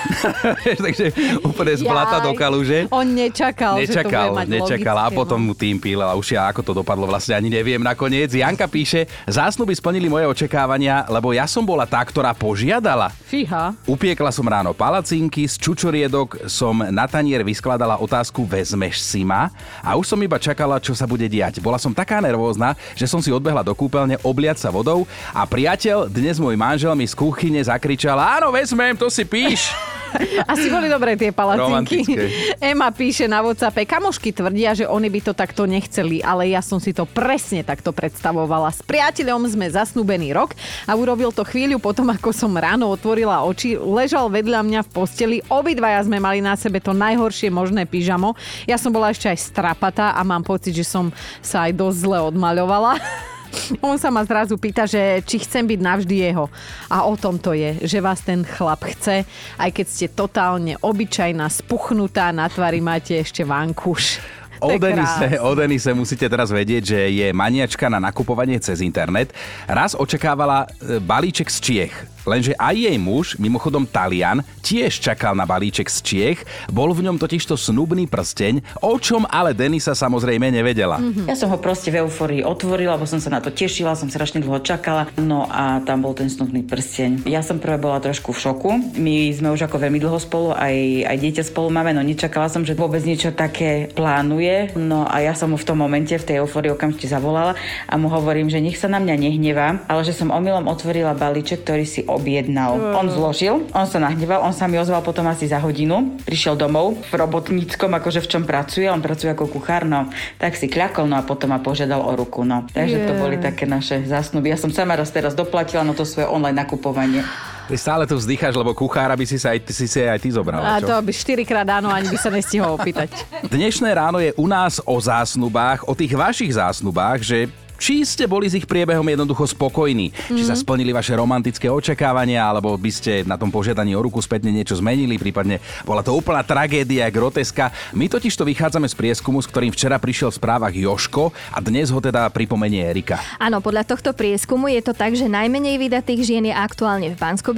takže 0.86 1.12
úplne 1.44 1.74
z 1.76 1.84
blata 1.84 2.24
do 2.24 2.32
kaluže. 2.34 2.88
On 2.92 3.06
nečakal, 3.06 3.80
nečakal, 3.80 3.84
že 3.84 4.04
to 4.04 4.32
bude 4.32 4.40
mať 4.40 4.48
nečakal 4.48 4.96
logické, 4.98 5.14
a 5.14 5.18
potom 5.18 5.40
no. 5.42 5.48
Tým 5.66 5.82
pílela 5.82 6.14
uši 6.14 6.38
a 6.38 6.54
ako 6.54 6.62
to 6.62 6.72
dopadlo 6.78 7.10
vlastne 7.10 7.34
ani 7.34 7.50
neviem 7.50 7.82
nakoniec. 7.82 8.30
Janka 8.30 8.70
píše, 8.70 9.10
zásnuby 9.26 9.74
splnili 9.74 10.06
moje 10.06 10.30
očakávania, 10.30 11.10
lebo 11.10 11.34
ja 11.34 11.50
som 11.50 11.66
bola 11.66 11.90
tá, 11.90 11.98
ktorá 12.06 12.38
požiadala. 12.38 13.10
Fíha. 13.26 13.74
Upiekla 13.90 14.30
som 14.30 14.46
ráno 14.46 14.78
palacinky, 14.78 15.50
z 15.50 15.58
čučoriedok 15.58 16.46
som 16.46 16.86
na 16.94 17.10
tanier 17.10 17.42
vyskladala 17.42 17.98
otázku 17.98 18.46
vezmeš 18.46 19.02
si 19.02 19.26
ma 19.26 19.50
a 19.82 19.98
už 19.98 20.06
som 20.06 20.22
iba 20.22 20.38
čakala, 20.38 20.78
čo 20.78 20.94
sa 20.94 21.10
bude 21.10 21.26
diať. 21.26 21.58
Bola 21.58 21.82
som 21.82 21.98
taká 21.98 22.22
nervózna, 22.22 22.78
že 22.94 23.10
som 23.10 23.18
si 23.18 23.34
odbehla 23.34 23.66
do 23.66 23.74
kúpeľne 23.74 24.22
obliať 24.22 24.62
sa 24.62 24.70
vodou 24.70 25.10
a 25.34 25.50
priateľ, 25.50 26.14
dnes 26.14 26.38
môj 26.38 26.54
manžel 26.54 26.94
mi 26.94 27.10
z 27.10 27.18
kuchyne 27.18 27.58
zakričal, 27.66 28.22
áno, 28.22 28.54
vezmem, 28.54 28.94
to 28.94 29.10
si 29.10 29.26
píš. 29.26 29.74
Asi 30.52 30.68
boli 30.72 30.88
dobré 30.88 31.16
tie 31.20 31.32
palacinky. 31.32 32.04
Ema 32.72 32.90
píše 32.92 33.28
na 33.28 33.44
WhatsAppe, 33.44 33.84
kamošky 33.84 34.32
tvrdia, 34.32 34.74
že 34.74 34.86
oni 34.88 35.08
by 35.12 35.20
to 35.22 35.34
takto 35.36 35.68
nechceli, 35.68 36.24
ale 36.24 36.50
ja 36.52 36.62
som 36.64 36.80
si 36.80 36.96
to 36.96 37.04
presne 37.08 37.62
takto 37.62 37.92
predstavovala. 37.92 38.72
S 38.72 38.82
priateľom 38.86 39.48
sme 39.50 39.68
zasnúbený 39.70 40.34
rok 40.36 40.56
a 40.88 40.92
urobil 40.96 41.30
to 41.36 41.44
chvíľu 41.44 41.78
potom, 41.82 42.10
ako 42.12 42.32
som 42.32 42.52
ráno 42.56 42.90
otvorila 42.90 43.44
oči, 43.46 43.76
ležal 43.78 44.32
vedľa 44.32 44.62
mňa 44.64 44.82
v 44.88 44.90
posteli, 44.90 45.38
obidvaja 45.52 46.06
sme 46.08 46.22
mali 46.22 46.40
na 46.40 46.56
sebe 46.58 46.80
to 46.80 46.96
najhoršie 46.96 47.52
možné 47.52 47.86
pyžamo. 47.86 48.34
Ja 48.66 48.80
som 48.80 48.94
bola 48.94 49.12
ešte 49.12 49.30
aj 49.30 49.40
strapatá 49.52 50.16
a 50.16 50.22
mám 50.24 50.42
pocit, 50.42 50.74
že 50.76 50.88
som 50.88 51.12
sa 51.44 51.68
aj 51.68 51.78
dosť 51.78 51.98
zle 52.02 52.18
odmaľovala. 52.32 52.98
On 53.82 53.96
sa 54.00 54.10
ma 54.14 54.22
zrazu 54.26 54.56
pýta, 54.56 54.88
že 54.88 55.22
či 55.24 55.42
chcem 55.42 55.66
byť 55.66 55.80
navždy 55.80 56.16
jeho. 56.32 56.48
A 56.88 57.06
o 57.06 57.14
tom 57.18 57.38
to 57.38 57.56
je, 57.56 57.82
že 57.84 58.04
vás 58.04 58.22
ten 58.22 58.46
chlap 58.46 58.86
chce, 58.86 59.26
aj 59.60 59.70
keď 59.72 59.86
ste 59.86 60.08
totálne 60.12 60.74
obyčajná, 60.80 61.48
spuchnutá, 61.50 62.32
na 62.32 62.48
tvári 62.48 62.80
máte 62.80 63.18
ešte 63.20 63.44
vankuš. 63.44 64.22
O 64.64 64.72
Denise, 64.80 65.36
o 65.44 65.52
Denise 65.52 65.92
musíte 65.92 66.32
teraz 66.32 66.48
vedieť, 66.48 66.84
že 66.96 67.00
je 67.12 67.28
maniačka 67.36 67.92
na 67.92 68.00
nakupovanie 68.00 68.58
cez 68.64 68.80
internet. 68.80 69.36
Raz 69.68 69.94
očakávala 69.94 70.64
e, 70.64 70.98
balíček 71.04 71.52
z 71.52 71.58
Čiech 71.60 72.15
Lenže 72.26 72.58
aj 72.58 72.76
jej 72.76 72.98
muž, 72.98 73.38
mimochodom 73.38 73.86
Talian, 73.86 74.42
tiež 74.66 74.98
čakal 74.98 75.38
na 75.38 75.46
balíček 75.46 75.88
z 75.88 75.98
Čiech, 76.02 76.40
bol 76.74 76.90
v 76.92 77.06
ňom 77.06 77.22
totižto 77.22 77.54
snubný 77.54 78.10
prsteň, 78.10 78.82
o 78.82 78.98
čom 78.98 79.30
ale 79.30 79.54
Denisa 79.54 79.94
samozrejme 79.94 80.50
nevedela. 80.50 80.98
Mm-hmm. 80.98 81.30
Ja 81.30 81.38
som 81.38 81.54
ho 81.54 81.62
proste 81.62 81.94
v 81.94 82.02
euforii 82.02 82.42
otvorila, 82.42 82.98
lebo 82.98 83.06
som 83.06 83.22
sa 83.22 83.30
na 83.30 83.40
to 83.40 83.54
tešila, 83.54 83.94
som 83.94 84.10
strašne 84.10 84.42
dlho 84.42 84.58
čakala, 84.66 85.06
no 85.22 85.46
a 85.46 85.86
tam 85.86 86.02
bol 86.02 86.18
ten 86.18 86.28
snubný 86.28 86.66
prsteň. 86.66 87.30
Ja 87.30 87.46
som 87.46 87.62
prvé 87.62 87.78
bola 87.78 88.02
trošku 88.02 88.34
v 88.34 88.42
šoku, 88.42 88.70
my 88.98 89.30
sme 89.38 89.54
už 89.54 89.70
ako 89.70 89.78
veľmi 89.78 90.02
dlho 90.02 90.18
spolu, 90.18 90.58
aj, 90.58 91.06
aj 91.06 91.18
dieťa 91.22 91.44
spolu 91.46 91.70
máme, 91.70 91.94
no 91.94 92.02
nečakala 92.02 92.50
som, 92.50 92.66
že 92.66 92.74
vôbec 92.74 93.06
niečo 93.06 93.30
také 93.30 93.94
plánuje, 93.94 94.74
no 94.74 95.06
a 95.06 95.22
ja 95.22 95.38
som 95.38 95.54
mu 95.54 95.58
v 95.62 95.68
tom 95.68 95.78
momente, 95.78 96.18
v 96.18 96.26
tej 96.26 96.42
euforii 96.42 96.74
okamžite 96.74 97.06
zavolala 97.06 97.54
a 97.86 97.94
mu 98.02 98.10
hovorím, 98.10 98.50
že 98.50 98.58
nech 98.58 98.82
sa 98.82 98.90
na 98.90 98.98
mňa 98.98 99.16
nehnevá, 99.22 99.68
ale 99.86 100.02
že 100.02 100.18
som 100.18 100.34
omylom 100.34 100.66
otvorila 100.66 101.14
balíček, 101.14 101.62
ktorý 101.62 101.86
si 101.86 102.02
objednal. 102.16 102.80
Mm. 102.80 102.96
On 102.96 103.08
zložil, 103.12 103.56
on 103.76 103.86
sa 103.86 104.00
nahneval, 104.00 104.42
on 104.42 104.56
sa 104.56 104.66
mi 104.72 104.80
ozval 104.80 105.04
potom 105.04 105.28
asi 105.28 105.52
za 105.52 105.60
hodinu. 105.60 106.16
Prišiel 106.24 106.56
domov 106.56 106.96
v 107.12 107.14
robotníckom, 107.14 107.92
akože 107.92 108.24
v 108.24 108.28
čom 108.32 108.44
pracuje, 108.48 108.88
on 108.88 109.04
pracuje 109.04 109.36
ako 109.36 109.52
kuchár, 109.52 109.84
no 109.84 110.08
tak 110.40 110.56
si 110.56 110.72
kľakol, 110.72 111.06
no 111.06 111.20
a 111.20 111.24
potom 111.28 111.52
ma 111.52 111.60
požiadal 111.60 112.00
o 112.00 112.12
ruku, 112.16 112.48
no. 112.48 112.64
Takže 112.72 112.98
yeah. 112.98 113.08
to 113.08 113.14
boli 113.20 113.36
také 113.38 113.68
naše 113.68 114.08
zásnuby. 114.08 114.50
Ja 114.50 114.58
som 114.58 114.72
sama 114.72 114.96
raz 114.96 115.12
teraz 115.12 115.36
doplatila 115.36 115.84
na 115.84 115.92
to 115.92 116.08
svoje 116.08 116.32
online 116.32 116.56
nakupovanie. 116.56 117.22
Ty 117.66 117.76
stále 117.82 118.06
tu 118.06 118.14
vzdycháš, 118.14 118.54
lebo 118.62 118.78
kuchára 118.78 119.18
by 119.18 119.26
si 119.26 119.42
sa 119.42 119.58
aj, 119.58 119.66
si, 119.74 119.90
si 119.90 119.98
aj 120.06 120.22
ty 120.22 120.30
zobrala. 120.30 120.78
A 120.78 120.78
čo? 120.78 120.86
to 120.86 120.94
by 121.02 121.10
štyrikrát 121.10 121.66
áno, 121.66 121.90
ani 121.90 122.14
by 122.14 122.18
sa 122.22 122.30
nestihol 122.30 122.78
opýtať. 122.78 123.10
Dnešné 123.50 123.90
ráno 123.90 124.22
je 124.22 124.38
u 124.38 124.46
nás 124.46 124.78
o 124.86 124.94
zásnubách, 125.02 125.82
o 125.90 125.98
tých 125.98 126.14
vašich 126.14 126.54
zásnubách, 126.54 127.26
že 127.26 127.50
či 127.78 128.08
ste 128.08 128.26
boli 128.26 128.48
s 128.48 128.58
ich 128.58 128.68
priebehom 128.68 129.06
jednoducho 129.06 129.46
spokojní, 129.50 130.12
mm-hmm. 130.12 130.38
či 130.38 130.44
sa 130.44 130.56
splnili 130.56 130.96
vaše 130.96 131.14
romantické 131.14 131.68
očakávania, 131.68 132.46
alebo 132.48 132.76
by 132.80 132.92
ste 132.92 133.12
na 133.28 133.36
tom 133.36 133.52
požiadaní 133.52 133.94
o 133.94 134.02
ruku 134.04 134.24
spätne 134.24 134.50
niečo 134.50 134.78
zmenili, 134.80 135.20
prípadne 135.20 135.60
bola 135.84 136.02
to 136.02 136.16
úplná 136.16 136.42
tragédia, 136.42 137.12
groteska. 137.12 137.72
My 137.92 138.08
totiž 138.08 138.34
to 138.34 138.48
vychádzame 138.48 138.88
z 138.88 138.96
prieskumu, 138.96 139.44
s 139.44 139.50
ktorým 139.50 139.72
včera 139.76 140.00
prišiel 140.00 140.32
v 140.32 140.40
správach 140.40 140.74
Joško 140.76 141.36
a 141.52 141.58
dnes 141.60 141.92
ho 141.92 142.00
teda 142.00 142.28
pripomenie 142.32 142.84
Erika. 142.86 143.20
Áno, 143.42 143.60
podľa 143.60 143.84
tohto 143.84 144.16
prieskumu 144.16 144.72
je 144.72 144.82
to 144.82 144.94
tak, 144.96 145.18
že 145.18 145.28
najmenej 145.28 145.76
vydatých 145.76 146.22
žien 146.24 146.46
je 146.48 146.56
aktuálne 146.56 147.12
v 147.12 147.18
bansko 147.20 147.52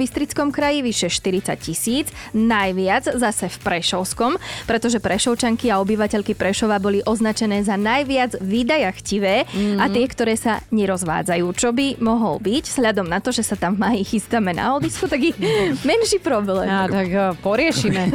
kraji, 0.50 0.82
vyše 0.82 1.08
40 1.12 1.54
tisíc, 1.60 2.06
najviac 2.32 3.04
zase 3.14 3.46
v 3.52 3.56
Prešovskom, 3.62 4.40
pretože 4.64 4.98
Prešovčanky 4.98 5.68
a 5.68 5.78
obyvateľky 5.78 6.32
Prešova 6.34 6.80
boli 6.80 7.04
označené 7.04 7.60
za 7.62 7.76
najviac 7.76 8.40
vydajachtivé 8.40 9.44
mm-hmm. 9.44 9.78
a 9.78 9.84
tie, 9.92 10.07
ktoré 10.08 10.34
sa 10.34 10.64
nerozvádzajú. 10.72 11.44
Čo 11.54 11.70
by 11.76 12.00
mohol 12.00 12.40
byť, 12.40 12.64
vzhľadom 12.72 13.06
na 13.06 13.20
to, 13.20 13.30
že 13.30 13.44
sa 13.44 13.54
tam 13.54 13.76
mají 13.76 14.02
chystáme 14.02 14.56
na 14.56 14.74
odisku, 14.74 15.06
taký 15.06 15.36
menší 15.88 16.18
problém. 16.18 16.66
A 16.66 16.88
tak 16.88 17.08
uh, 17.12 17.36
poriešime. 17.44 18.08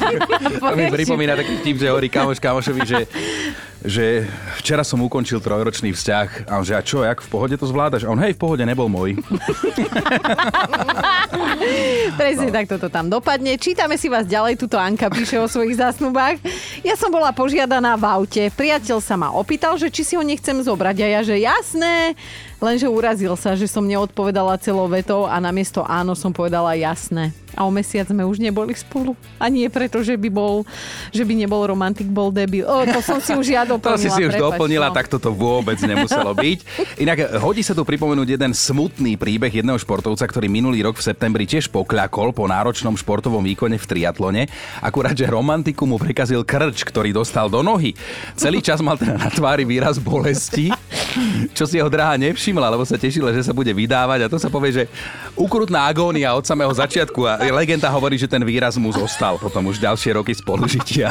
to 0.62 0.76
mi 0.78 0.86
pripomína 0.88 1.34
taký 1.34 1.60
vtip, 1.60 1.76
že 1.82 1.86
hovorí 1.90 2.08
kamoš 2.08 2.38
kamošovi, 2.38 2.82
že 2.86 3.00
že 3.80 4.28
včera 4.60 4.84
som 4.84 5.00
ukončil 5.00 5.40
trojročný 5.40 5.96
vzťah 5.96 6.52
a 6.52 6.60
on 6.60 6.64
že 6.68 6.76
a 6.76 6.84
čo, 6.84 7.00
jak 7.00 7.24
v 7.24 7.28
pohode 7.32 7.56
to 7.56 7.64
zvládaš? 7.64 8.04
A 8.04 8.12
on 8.12 8.20
hej, 8.20 8.36
v 8.36 8.40
pohode 8.40 8.64
nebol 8.64 8.92
môj. 8.92 9.16
Presne 12.20 12.48
no. 12.50 12.54
tak 12.54 12.66
toto 12.68 12.92
tam 12.92 13.08
dopadne. 13.08 13.56
Čítame 13.56 13.96
si 13.96 14.12
vás 14.12 14.28
ďalej, 14.28 14.60
tuto 14.60 14.76
Anka 14.76 15.08
píše 15.08 15.40
o 15.40 15.48
svojich 15.48 15.80
zásnubách. 15.80 16.36
Ja 16.84 16.92
som 17.00 17.08
bola 17.08 17.32
požiadaná 17.32 17.96
v 17.96 18.04
aute. 18.04 18.42
Priateľ 18.52 19.00
sa 19.00 19.16
ma 19.16 19.32
opýtal, 19.32 19.80
že 19.80 19.88
či 19.88 20.04
si 20.04 20.14
ho 20.16 20.24
nechcem 20.24 20.60
zobrať 20.60 20.96
a 21.00 21.06
ja, 21.08 21.20
že 21.24 21.40
jasné. 21.40 22.12
Lenže 22.60 22.86
urazil 22.92 23.32
sa, 23.40 23.56
že 23.56 23.64
som 23.64 23.88
neodpovedala 23.88 24.60
celou 24.60 24.84
vetou 24.84 25.24
a 25.24 25.40
namiesto 25.40 25.80
áno 25.80 26.12
som 26.12 26.28
povedala 26.28 26.76
jasné. 26.76 27.32
A 27.58 27.66
o 27.66 27.70
mesiac 27.72 28.06
sme 28.06 28.22
už 28.22 28.38
neboli 28.38 28.76
spolu. 28.78 29.16
A 29.40 29.50
nie 29.50 29.66
preto, 29.66 30.04
že 30.06 30.14
by 30.14 30.30
bol, 30.30 30.62
že 31.10 31.26
by 31.26 31.34
nebol 31.34 31.66
romantik, 31.66 32.06
bol 32.06 32.30
debil. 32.30 32.62
O, 32.62 32.86
to 32.86 33.02
som 33.02 33.18
si 33.18 33.34
už 33.34 33.46
ja 33.50 33.66
doplnila. 33.66 33.96
To 33.98 33.98
si 33.98 34.12
si 34.12 34.22
už 34.22 34.38
prepač, 34.38 34.44
doplnila, 34.44 34.88
no. 34.92 34.94
tak 34.94 35.10
toto 35.10 35.34
vôbec 35.34 35.74
nemuselo 35.82 36.30
byť. 36.30 36.58
Inak 37.02 37.42
hodí 37.42 37.66
sa 37.66 37.74
tu 37.74 37.82
pripomenúť 37.82 38.38
jeden 38.38 38.52
smutný 38.54 39.18
príbeh 39.18 39.50
jedného 39.50 39.80
športovca, 39.80 40.22
ktorý 40.30 40.46
minulý 40.46 40.86
rok 40.86 41.00
v 41.00 41.10
septembri 41.10 41.48
tiež 41.48 41.72
pokľakol 41.74 42.30
po 42.30 42.46
náročnom 42.46 42.94
športovom 42.94 43.42
výkone 43.42 43.82
v 43.82 43.86
triatlone. 43.88 44.46
Akurát, 44.78 45.16
že 45.18 45.26
romantiku 45.26 45.90
mu 45.90 45.98
prekazil 45.98 46.46
krč, 46.46 46.86
ktorý 46.86 47.10
dostal 47.10 47.50
do 47.50 47.66
nohy. 47.66 47.98
Celý 48.38 48.62
čas 48.62 48.78
mal 48.78 48.94
teda 48.94 49.18
na 49.18 49.26
tvári 49.26 49.66
výraz 49.66 49.98
bolesti, 49.98 50.70
čo 51.56 51.64
si 51.66 51.76
jeho 51.78 51.90
drahá 51.90 52.16
nevšimla, 52.16 52.70
lebo 52.72 52.86
sa 52.86 52.96
tešila, 53.00 53.34
že 53.34 53.44
sa 53.44 53.52
bude 53.56 53.70
vydávať 53.74 54.26
a 54.26 54.30
to 54.30 54.38
sa 54.38 54.48
povie, 54.52 54.72
že 54.72 54.84
ukrutná 55.34 55.86
agónia 55.86 56.34
od 56.34 56.46
samého 56.46 56.70
začiatku 56.70 57.26
a 57.26 57.42
legenda 57.50 57.90
hovorí, 57.90 58.16
že 58.16 58.30
ten 58.30 58.42
výraz 58.42 58.78
mu 58.78 58.90
zostal 58.94 59.36
potom 59.38 59.66
už 59.68 59.82
ďalšie 59.82 60.16
roky 60.16 60.32
spolužitia. 60.36 61.10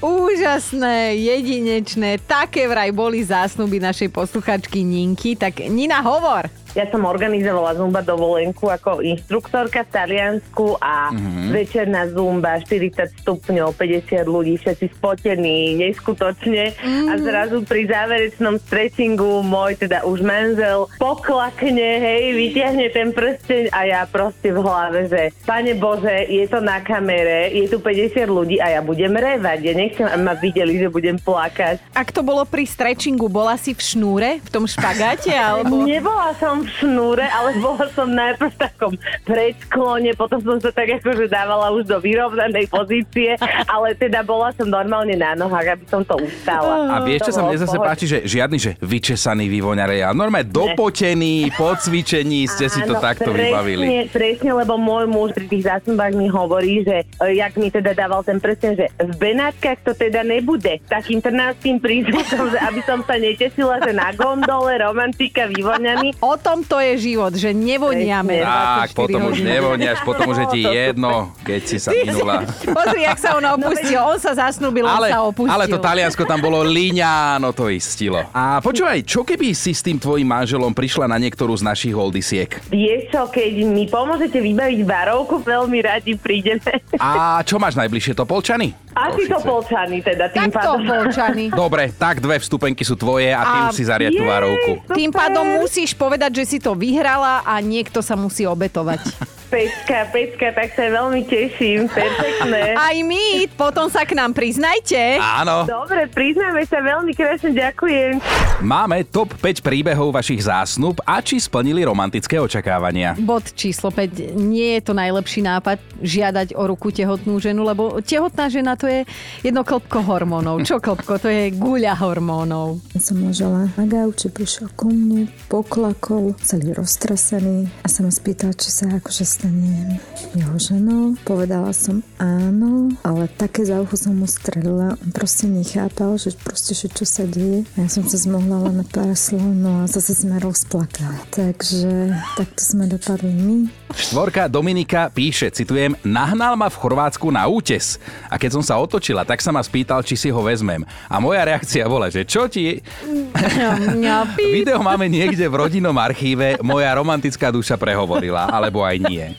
Úžasné, 0.00 1.12
jedinečné, 1.20 2.16
také 2.24 2.64
vraj 2.64 2.88
boli 2.88 3.20
zásnuby 3.20 3.76
našej 3.76 4.08
posluchačky 4.08 4.80
Ninky. 4.80 5.36
Tak 5.36 5.60
Nina, 5.68 6.00
hovor. 6.00 6.48
Ja 6.78 6.86
som 6.86 7.02
organizovala 7.02 7.74
Zumba 7.74 7.98
dovolenku 8.00 8.70
ako 8.70 9.02
inštruktorka 9.02 9.82
v 9.82 9.90
Taliansku 9.90 10.78
a 10.78 11.10
mm-hmm. 11.10 11.48
večerná 11.50 12.06
Zumba, 12.06 12.62
40 12.62 13.26
stupňov, 13.26 13.74
50 13.74 14.22
ľudí, 14.24 14.54
všetci 14.62 14.86
spotení, 14.94 15.74
neskutočne. 15.82 16.78
Mm-hmm. 16.78 17.10
A 17.10 17.12
zrazu 17.18 17.66
pri 17.66 17.90
záverečnom 17.90 18.62
stretchingu 18.62 19.42
môj 19.42 19.82
teda 19.82 20.06
už 20.06 20.22
manžel 20.22 20.86
poklakne, 21.02 21.98
hej, 21.98 22.38
vyťahne 22.38 22.86
ten 22.94 23.10
prsteň 23.10 23.74
a 23.74 23.80
ja 23.90 24.00
proste 24.06 24.54
v 24.54 24.58
hlave, 24.62 25.10
že 25.10 25.34
Pane 25.42 25.74
Bože, 25.74 26.30
je 26.30 26.46
to 26.46 26.62
na 26.62 26.78
kamere, 26.78 27.50
je 27.50 27.66
tu 27.66 27.82
50 27.82 28.30
ľudí 28.30 28.62
a 28.62 28.78
ja 28.78 28.80
budem 28.80 29.10
revať. 29.10 29.58
Ja 29.66 29.74
nechcem, 29.74 30.06
aby 30.06 30.22
ma 30.22 30.34
videli, 30.38 30.78
že 30.78 30.86
budem 30.86 31.18
plakať. 31.18 31.82
Ak 31.98 32.14
to 32.14 32.22
bolo 32.22 32.46
pri 32.46 32.62
stretchingu, 32.62 33.26
bola 33.26 33.58
si 33.58 33.74
v 33.74 33.82
šnúre, 33.82 34.30
v 34.38 34.48
tom 34.54 34.70
špagáte? 34.70 35.34
Alebo... 35.34 35.82
Nebola 35.82 36.30
som 36.38 36.59
v 36.62 36.70
šnúre, 36.80 37.24
ale 37.24 37.56
bola 37.58 37.86
som 37.92 38.08
najprv 38.10 38.50
v 38.52 38.58
takom 38.58 38.92
predsklone, 39.24 40.12
potom 40.14 40.40
som 40.40 40.58
sa 40.60 40.70
tak 40.70 41.00
akože 41.00 41.26
dávala 41.28 41.72
už 41.74 41.88
do 41.88 41.98
vyrovnanej 41.98 42.68
pozície, 42.68 43.36
ale 43.66 43.96
teda 43.96 44.24
bola 44.24 44.52
som 44.56 44.68
normálne 44.68 45.16
na 45.16 45.36
nohách, 45.36 45.78
aby 45.78 45.84
som 45.88 46.02
to 46.04 46.16
ustala. 46.20 47.00
A 47.00 47.04
vieš, 47.04 47.30
čo 47.30 47.32
sa 47.36 47.42
mne 47.46 47.58
zase 47.60 47.76
páči, 47.76 48.04
že 48.06 48.18
žiadny, 48.24 48.58
že 48.58 48.70
vyčesaný 48.80 49.46
vývoňare, 49.48 50.04
ale 50.04 50.16
normálne 50.16 50.48
dopotený, 50.48 51.52
po 51.54 51.72
cvičení 51.76 52.46
ste 52.46 52.66
Áno, 52.68 52.74
si 52.74 52.80
to 52.84 52.94
takto 52.98 53.30
presne, 53.30 53.48
vybavili. 53.50 53.84
Presne, 54.10 54.50
lebo 54.54 54.74
môj 54.76 55.04
muž 55.08 55.28
pri 55.36 55.46
tých 55.46 55.64
zásnubách 55.66 56.12
mi 56.14 56.26
hovorí, 56.28 56.82
že 56.84 57.06
e, 57.20 57.38
jak 57.38 57.56
mi 57.56 57.68
teda 57.68 57.92
dával 57.96 58.22
ten 58.24 58.38
prsten, 58.38 58.76
že 58.76 58.86
v 58.98 59.14
Benátkach 59.16 59.80
to 59.84 59.92
teda 59.94 60.22
nebude 60.26 60.80
takým 60.86 61.20
trnáckým 61.22 61.78
prízvukom, 61.78 62.52
že 62.52 62.58
aby 62.60 62.80
som 62.84 63.00
sa 63.04 63.16
netešila, 63.16 63.82
že 63.84 63.92
na 63.92 64.10
gondole 64.14 64.76
romantika 64.78 65.46
vyvoňaný. 65.50 66.16
O 66.20 66.34
to 66.36 66.49
tom 66.50 66.66
to 66.66 66.82
je 66.82 67.14
život, 67.14 67.30
že 67.30 67.54
nevoniame. 67.54 68.42
Tak, 68.42 68.98
potom 68.98 69.30
už 69.30 69.38
nevoniaš, 69.38 70.02
potom 70.02 70.34
už 70.34 70.38
je 70.42 70.46
ti 70.50 70.60
jedno, 70.66 71.30
keď 71.46 71.60
si 71.62 71.78
sa 71.78 71.94
minula. 71.94 72.42
Pozri, 72.66 73.06
jak 73.06 73.18
sa 73.22 73.38
on 73.38 73.46
opustil. 73.54 74.02
On 74.02 74.18
sa 74.18 74.34
zasnúbil, 74.34 74.82
on 74.82 74.98
sa 75.06 75.22
opustil. 75.22 75.54
Ale 75.54 75.70
to 75.70 75.78
Taliansko 75.78 76.26
tam 76.26 76.42
bolo 76.42 76.66
líňáno, 76.66 77.54
to 77.54 77.70
istilo. 77.70 78.26
A 78.34 78.58
počúvaj, 78.58 79.06
čo 79.06 79.22
keby 79.22 79.54
si 79.54 79.70
s 79.70 79.86
tým 79.86 80.02
tvojim 80.02 80.26
manželom 80.26 80.74
prišla 80.74 81.06
na 81.06 81.22
niektorú 81.22 81.54
z 81.54 81.62
našich 81.62 81.94
holdisiek? 81.94 82.50
Vieš 82.66 83.14
čo, 83.14 83.30
keď 83.30 83.52
mi 83.62 83.86
pomôžete 83.86 84.42
vybaviť 84.42 84.80
varovku, 84.82 85.38
veľmi 85.46 85.78
radi 85.86 86.18
prídeme. 86.18 86.82
A 86.98 87.38
čo 87.46 87.62
máš 87.62 87.78
najbližšie, 87.78 88.18
Topolčany? 88.18 88.74
Asi 88.90 89.22
to 89.30 89.38
polčany 89.38 90.02
teda 90.02 90.26
tým 90.34 90.50
tak 90.50 90.58
pádom. 90.58 90.82
to 90.82 90.90
polčany. 90.90 91.44
Dobre, 91.46 91.94
tak 91.94 92.18
dve 92.18 92.42
vstupenky 92.42 92.82
sú 92.82 92.98
tvoje 92.98 93.30
a 93.30 93.38
ty 93.38 93.56
A 93.56 93.64
už 93.70 93.74
si 93.78 93.84
zariad 93.86 94.10
tú 94.10 94.26
varovku. 94.26 94.82
Tým 94.90 95.14
pádom 95.14 95.46
musíš 95.62 95.94
povedať, 95.94 96.39
že 96.39 96.39
si 96.44 96.60
to 96.60 96.76
vyhrala 96.76 97.42
a 97.44 97.58
niekto 97.64 98.04
sa 98.04 98.14
musí 98.14 98.44
obetovať. 98.44 99.02
Pecka, 99.50 100.06
pecka, 100.14 100.54
tak 100.54 100.78
sa 100.78 100.86
veľmi 100.94 101.26
teším, 101.26 101.90
perfektné. 101.90 102.78
Aj 102.86 102.94
my, 103.02 103.50
potom 103.58 103.90
sa 103.90 104.06
k 104.06 104.14
nám 104.14 104.30
priznajte. 104.30 105.18
Áno. 105.18 105.66
Dobre, 105.66 106.06
priznáme 106.06 106.62
sa 106.70 106.78
veľmi 106.78 107.10
krásne, 107.18 107.50
ďakujem. 107.50 108.22
Máme 108.62 109.02
top 109.10 109.34
5 109.42 109.66
príbehov 109.66 110.14
vašich 110.14 110.46
zásnub 110.46 111.02
a 111.02 111.18
či 111.18 111.42
splnili 111.42 111.82
romantické 111.82 112.38
očakávania. 112.38 113.18
Bod 113.18 113.50
číslo 113.58 113.90
5. 113.90 114.38
Nie 114.38 114.78
je 114.78 114.86
to 114.86 114.94
najlepší 114.94 115.42
nápad 115.42 115.82
žiadať 115.98 116.54
o 116.54 116.70
ruku 116.70 116.94
tehotnú 116.94 117.42
ženu, 117.42 117.66
lebo 117.66 117.98
tehotná 118.06 118.46
žena 118.46 118.78
to 118.78 118.86
je 118.86 119.02
jedno 119.42 119.66
klopko 119.66 119.98
hormónov. 119.98 120.62
Čo 120.62 120.78
klopko? 120.78 121.18
To 121.18 121.26
je 121.26 121.50
guľa 121.58 121.98
hormónov. 121.98 122.78
Ja 122.94 123.02
som 123.02 123.18
ležala 123.18 123.66
na 123.74 123.82
gauči, 123.82 124.30
prišiel 124.30 124.70
ku 124.78 124.94
mne, 124.94 125.26
poklakol, 125.50 126.38
celý 126.38 126.70
roztrasený 126.78 127.66
a 127.82 127.90
sa 127.90 128.06
ma 128.06 128.14
spýtal, 128.14 128.54
či 128.54 128.70
sa 128.70 128.86
akože 128.86 129.39
stanem 129.40 129.96
jeho 130.36 130.56
ženou. 130.60 131.16
Povedala 131.24 131.72
som 131.72 132.04
áno, 132.20 132.92
ale 133.00 133.24
také 133.40 133.64
za 133.64 133.80
ucho 133.80 133.96
som 133.96 134.12
mu 134.12 134.28
strelila. 134.28 135.00
On 135.00 135.10
proste 135.10 135.48
nechápal, 135.48 136.20
že 136.20 136.36
proste, 136.36 136.76
že 136.76 136.92
čo 136.92 137.08
sa 137.08 137.24
deje. 137.24 137.64
Ja 137.80 137.88
som 137.88 138.04
sa 138.04 138.20
zmohla 138.20 138.68
len 138.68 138.84
na 138.84 138.86
pár 138.86 139.16
slov, 139.16 139.40
no 139.40 139.82
a 139.82 139.88
zase 139.88 140.12
sme 140.12 140.36
rozplakali. 140.36 141.24
Takže 141.32 142.12
takto 142.36 142.60
sme 142.60 142.84
dopadli 142.84 143.32
my. 143.32 143.58
Štvorka 143.90 144.46
Dominika 144.46 145.10
píše, 145.10 145.50
citujem, 145.50 145.98
nahnal 146.06 146.54
ma 146.54 146.70
v 146.70 146.78
Chorvátsku 146.78 147.26
na 147.32 147.48
útes. 147.50 147.98
A 148.30 148.38
keď 148.38 148.60
som 148.60 148.62
sa 148.62 148.78
otočila, 148.78 149.26
tak 149.26 149.42
sa 149.42 149.50
ma 149.50 149.64
spýtal, 149.64 150.04
či 150.06 150.14
si 150.14 150.28
ho 150.30 150.38
vezmem. 150.44 150.86
A 151.10 151.18
moja 151.18 151.42
reakcia 151.42 151.88
bola, 151.88 152.12
že 152.12 152.22
čo 152.28 152.46
ti... 152.46 152.78
Video 154.54 154.78
máme 154.84 155.10
niekde 155.10 155.48
v 155.48 155.58
rodinnom 155.58 155.96
archíve, 155.98 156.60
moja 156.62 156.92
romantická 156.94 157.50
duša 157.50 157.74
prehovorila, 157.74 158.46
alebo 158.46 158.86
aj 158.86 158.96
nie. 159.10 159.29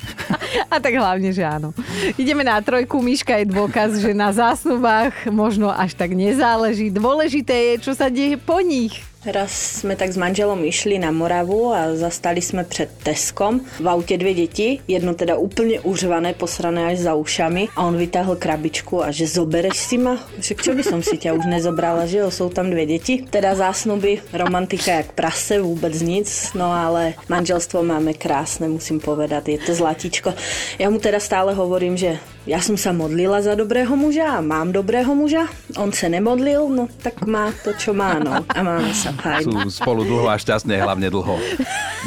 A 0.71 0.80
tak 0.80 0.95
hlavne, 0.95 1.32
že 1.36 1.43
áno. 1.43 1.75
Ideme 2.15 2.47
na 2.47 2.60
trojku. 2.63 3.04
Miška 3.04 3.39
je 3.43 3.51
dôkaz, 3.51 3.99
že 3.99 4.15
na 4.15 4.32
zásnubách 4.32 5.27
možno 5.27 5.67
až 5.67 5.95
tak 5.95 6.15
nezáleží. 6.15 6.88
Dôležité 6.91 7.75
je, 7.75 7.89
čo 7.89 7.91
sa 7.91 8.08
deje 8.08 8.39
po 8.39 8.63
nich. 8.63 9.11
Raz 9.21 9.86
sme 9.86 9.93
tak 9.93 10.10
s 10.10 10.17
manželom 10.17 10.57
išli 10.65 10.97
na 10.97 11.13
Moravu 11.13 11.69
a 11.69 11.93
zastali 11.93 12.41
sme 12.41 12.65
pred 12.65 12.89
Teskom. 13.05 13.62
V 13.77 13.86
aute 13.86 14.17
dve 14.17 14.34
deti, 14.34 14.81
jedno 14.89 15.13
teda 15.13 15.38
úplne 15.38 15.77
užvané, 15.86 16.34
posrané 16.34 16.89
až 16.89 17.05
za 17.05 17.13
ušami 17.13 17.69
a 17.77 17.86
on 17.86 18.01
vytáhol 18.01 18.34
krabičku 18.34 19.05
a 19.05 19.13
že 19.13 19.29
zobereš 19.29 19.77
si 19.77 20.01
ma? 20.01 20.17
Však 20.17 20.65
čo 20.65 20.73
by 20.73 20.81
som 20.81 21.05
si 21.05 21.21
ťa 21.21 21.38
už 21.38 21.45
nezobrala, 21.45 22.10
že 22.10 22.25
jo, 22.25 22.34
sú 22.34 22.49
tam 22.49 22.73
dve 22.73 22.89
deti. 22.89 23.21
Teda 23.21 23.53
zásnuby, 23.53 24.25
romantika 24.34 25.05
jak 25.05 25.13
prase, 25.13 25.62
vôbec 25.62 25.93
nic, 26.01 26.25
no 26.57 26.73
ale 26.73 27.13
manželstvo 27.29 27.86
máme 27.86 28.17
krásne, 28.17 28.73
musím 28.73 28.97
povedať, 28.97 29.53
je 29.53 29.62
to 29.62 29.77
zlatíčko. 29.77 30.34
Ja 30.81 30.89
mu 30.89 30.97
teda 30.97 31.21
stále 31.21 31.53
hovorím, 31.53 31.93
že 31.93 32.17
ja 32.49 32.58
som 32.58 32.73
sa 32.73 32.89
modlila 32.89 33.38
za 33.45 33.54
dobrého 33.54 33.93
muža 33.93 34.38
a 34.38 34.41
mám 34.41 34.73
dobrého 34.73 35.13
muža. 35.13 35.45
On 35.77 35.93
sa 35.93 36.10
nemodlil, 36.10 36.73
no 36.73 36.89
tak 37.06 37.21
má 37.30 37.54
to, 37.62 37.77
čo 37.77 37.93
má, 37.93 38.17
no. 38.17 38.41
A 38.49 38.60
máme 38.65 38.89
sa 38.97 39.13
fajn. 39.13 39.69
Sú 39.69 39.82
spolu 39.86 40.01
dlho 40.01 40.25
a 40.25 40.41
šťastne, 40.41 40.73
hlavne 40.73 41.13
dlho. 41.13 41.38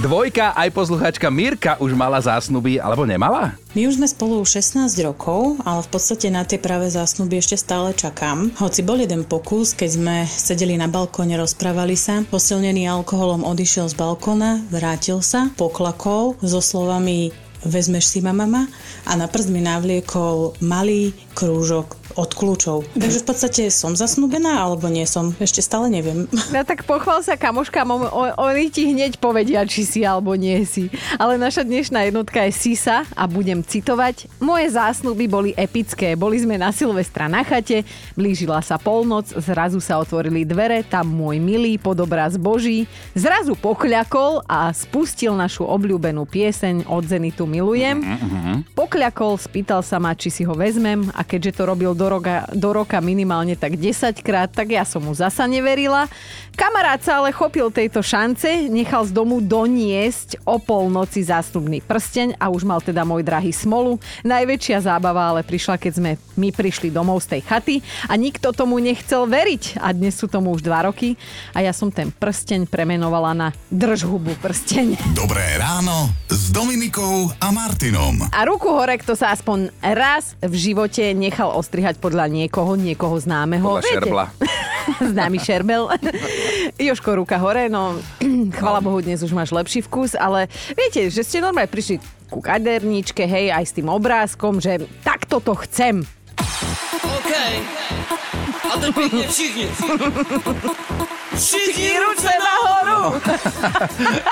Dvojka, 0.02 0.58
aj 0.58 0.74
posluchačka 0.74 1.30
Mirka 1.30 1.78
už 1.78 1.94
mala 1.94 2.18
zásnuby, 2.18 2.82
alebo 2.82 3.06
nemala? 3.06 3.54
My 3.78 3.86
už 3.86 4.02
sme 4.02 4.10
spolu 4.10 4.42
16 4.42 4.90
rokov, 5.06 5.62
ale 5.62 5.86
v 5.86 5.88
podstate 5.94 6.26
na 6.34 6.42
tie 6.42 6.58
práve 6.58 6.90
zásnuby 6.90 7.38
ešte 7.38 7.54
stále 7.54 7.94
čakám. 7.94 8.50
Hoci 8.58 8.82
bol 8.82 8.98
jeden 8.98 9.22
pokus, 9.22 9.70
keď 9.70 9.90
sme 9.94 10.16
sedeli 10.26 10.74
na 10.74 10.90
balkóne, 10.90 11.38
rozprávali 11.38 11.94
sa, 11.94 12.26
posilnený 12.26 12.90
alkoholom 12.90 13.46
odišiel 13.46 13.86
z 13.86 13.94
balkóna, 13.94 14.66
vrátil 14.66 15.22
sa, 15.22 15.54
poklakol 15.54 16.34
so 16.42 16.58
slovami 16.58 17.30
vezmeš 17.64 18.08
si 18.08 18.20
ma 18.20 18.32
mama 18.32 18.68
a 19.08 19.16
na 19.16 19.26
prst 19.26 19.50
mi 19.50 19.64
navliekol 19.64 20.56
malý 20.60 21.16
krúžok 21.34 22.04
od 22.14 22.30
kľúčov. 22.30 22.86
Takže 22.94 23.22
v 23.22 23.26
podstate 23.26 23.62
som 23.74 23.98
zasnúbená, 23.98 24.62
alebo 24.62 24.86
nie 24.86 25.02
som. 25.02 25.34
Ešte 25.42 25.58
stále 25.58 25.90
neviem. 25.90 26.30
No 26.54 26.62
tak 26.62 26.86
pochval 26.86 27.26
sa 27.26 27.34
kamoškám, 27.34 27.90
on, 27.90 28.06
oni 28.38 28.70
ti 28.70 28.86
hneď 28.94 29.18
povedia, 29.18 29.66
či 29.66 29.82
si 29.82 30.00
alebo 30.06 30.38
nie 30.38 30.62
si. 30.62 30.86
Ale 31.18 31.34
naša 31.34 31.66
dnešná 31.66 32.06
jednotka 32.06 32.46
je 32.46 32.54
Sisa 32.54 33.02
a 33.18 33.24
budem 33.26 33.66
citovať. 33.66 34.30
Moje 34.38 34.70
zásnuby 34.70 35.26
boli 35.26 35.50
epické. 35.58 36.14
Boli 36.14 36.38
sme 36.38 36.54
na 36.54 36.70
Silvestra 36.70 37.26
na 37.26 37.42
chate, 37.42 37.82
blížila 38.14 38.62
sa 38.62 38.78
polnoc, 38.78 39.26
zrazu 39.34 39.82
sa 39.82 39.98
otvorili 39.98 40.46
dvere, 40.46 40.86
tam 40.86 41.10
môj 41.10 41.42
milý 41.42 41.82
podobraz 41.82 42.38
Boží, 42.38 42.86
zrazu 43.18 43.58
pokľakol 43.58 44.46
a 44.46 44.70
spustil 44.70 45.34
našu 45.34 45.66
obľúbenú 45.66 46.30
pieseň 46.30 46.86
od 46.86 47.02
Zenitu 47.10 47.42
Milujem. 47.54 48.02
Pokľakol, 48.74 49.38
spýtal 49.38 49.86
sa 49.86 50.02
ma, 50.02 50.10
či 50.18 50.26
si 50.26 50.42
ho 50.42 50.58
vezmem 50.58 51.06
a 51.14 51.22
keďže 51.22 51.62
to 51.62 51.70
robil 51.70 51.94
do 51.94 52.10
roka, 52.10 52.50
do 52.50 52.74
roka 52.74 52.98
minimálne 52.98 53.54
tak 53.54 53.78
10 53.78 54.10
krát, 54.26 54.50
tak 54.50 54.74
ja 54.74 54.82
som 54.82 55.06
mu 55.06 55.14
zasa 55.14 55.46
neverila. 55.46 56.10
Kamarát 56.58 56.98
sa 56.98 57.22
ale 57.22 57.30
chopil 57.30 57.70
tejto 57.70 58.02
šance, 58.02 58.66
nechal 58.66 59.06
z 59.06 59.14
domu 59.14 59.38
doniesť 59.38 60.42
o 60.42 60.58
polnoci 60.58 61.22
zástupný 61.22 61.78
prsteň 61.78 62.34
a 62.42 62.50
už 62.50 62.66
mal 62.66 62.82
teda 62.82 63.06
môj 63.06 63.22
drahý 63.22 63.54
smolu. 63.54 64.02
Najväčšia 64.26 64.90
zábava 64.90 65.30
ale 65.30 65.46
prišla, 65.46 65.78
keď 65.78 65.92
sme 65.94 66.10
my 66.34 66.50
prišli 66.50 66.90
domov 66.90 67.22
z 67.22 67.38
tej 67.38 67.42
chaty 67.46 67.76
a 68.10 68.18
nikto 68.18 68.50
tomu 68.50 68.82
nechcel 68.82 69.30
veriť. 69.30 69.78
A 69.78 69.94
dnes 69.94 70.18
sú 70.18 70.26
tomu 70.26 70.50
už 70.50 70.62
dva 70.62 70.90
roky 70.90 71.14
a 71.54 71.62
ja 71.62 71.70
som 71.70 71.90
ten 71.90 72.10
prsteň 72.10 72.66
premenovala 72.66 73.30
na 73.34 73.48
držhubu 73.70 74.38
prsteň. 74.42 75.14
Dobré 75.14 75.58
ráno 75.58 76.10
s 76.26 76.50
Dominikou 76.50 77.30
a 77.44 77.52
Martinom. 77.52 78.24
A 78.32 78.40
ruku 78.48 78.72
hore, 78.72 78.96
kto 78.96 79.12
sa 79.12 79.28
aspoň 79.36 79.68
raz 79.84 80.32
v 80.40 80.54
živote 80.56 81.12
nechal 81.12 81.52
ostrihať 81.52 82.00
podľa 82.00 82.32
niekoho, 82.32 82.72
niekoho 82.72 83.20
známeho. 83.20 83.68
Podľa 83.68 83.84
šerbla. 83.84 84.24
Známy 85.12 85.38
šerbel. 85.44 85.92
Joško, 86.88 87.20
ruka 87.20 87.36
hore, 87.36 87.68
no 87.68 88.00
chvala 88.56 88.80
Bohu, 88.80 88.96
dnes 89.04 89.20
už 89.20 89.36
máš 89.36 89.52
lepší 89.52 89.84
vkus, 89.84 90.16
ale 90.16 90.48
viete, 90.72 91.12
že 91.12 91.20
ste 91.20 91.44
normálne 91.44 91.68
prišli 91.68 92.00
ku 92.32 92.40
kaderníčke, 92.40 93.28
hej, 93.28 93.52
aj 93.52 93.64
s 93.68 93.76
tým 93.76 93.92
obrázkom, 93.92 94.64
že 94.64 94.80
takto 95.04 95.44
to 95.44 95.52
chcem. 95.68 96.00
OK. 97.04 97.32
A 98.72 98.78
teď 98.80 98.94
pěkně 98.94 99.28
všichni. 99.28 99.68
Všichni 101.34 101.90
ruce 101.98 102.30
nahoru! 103.12 103.20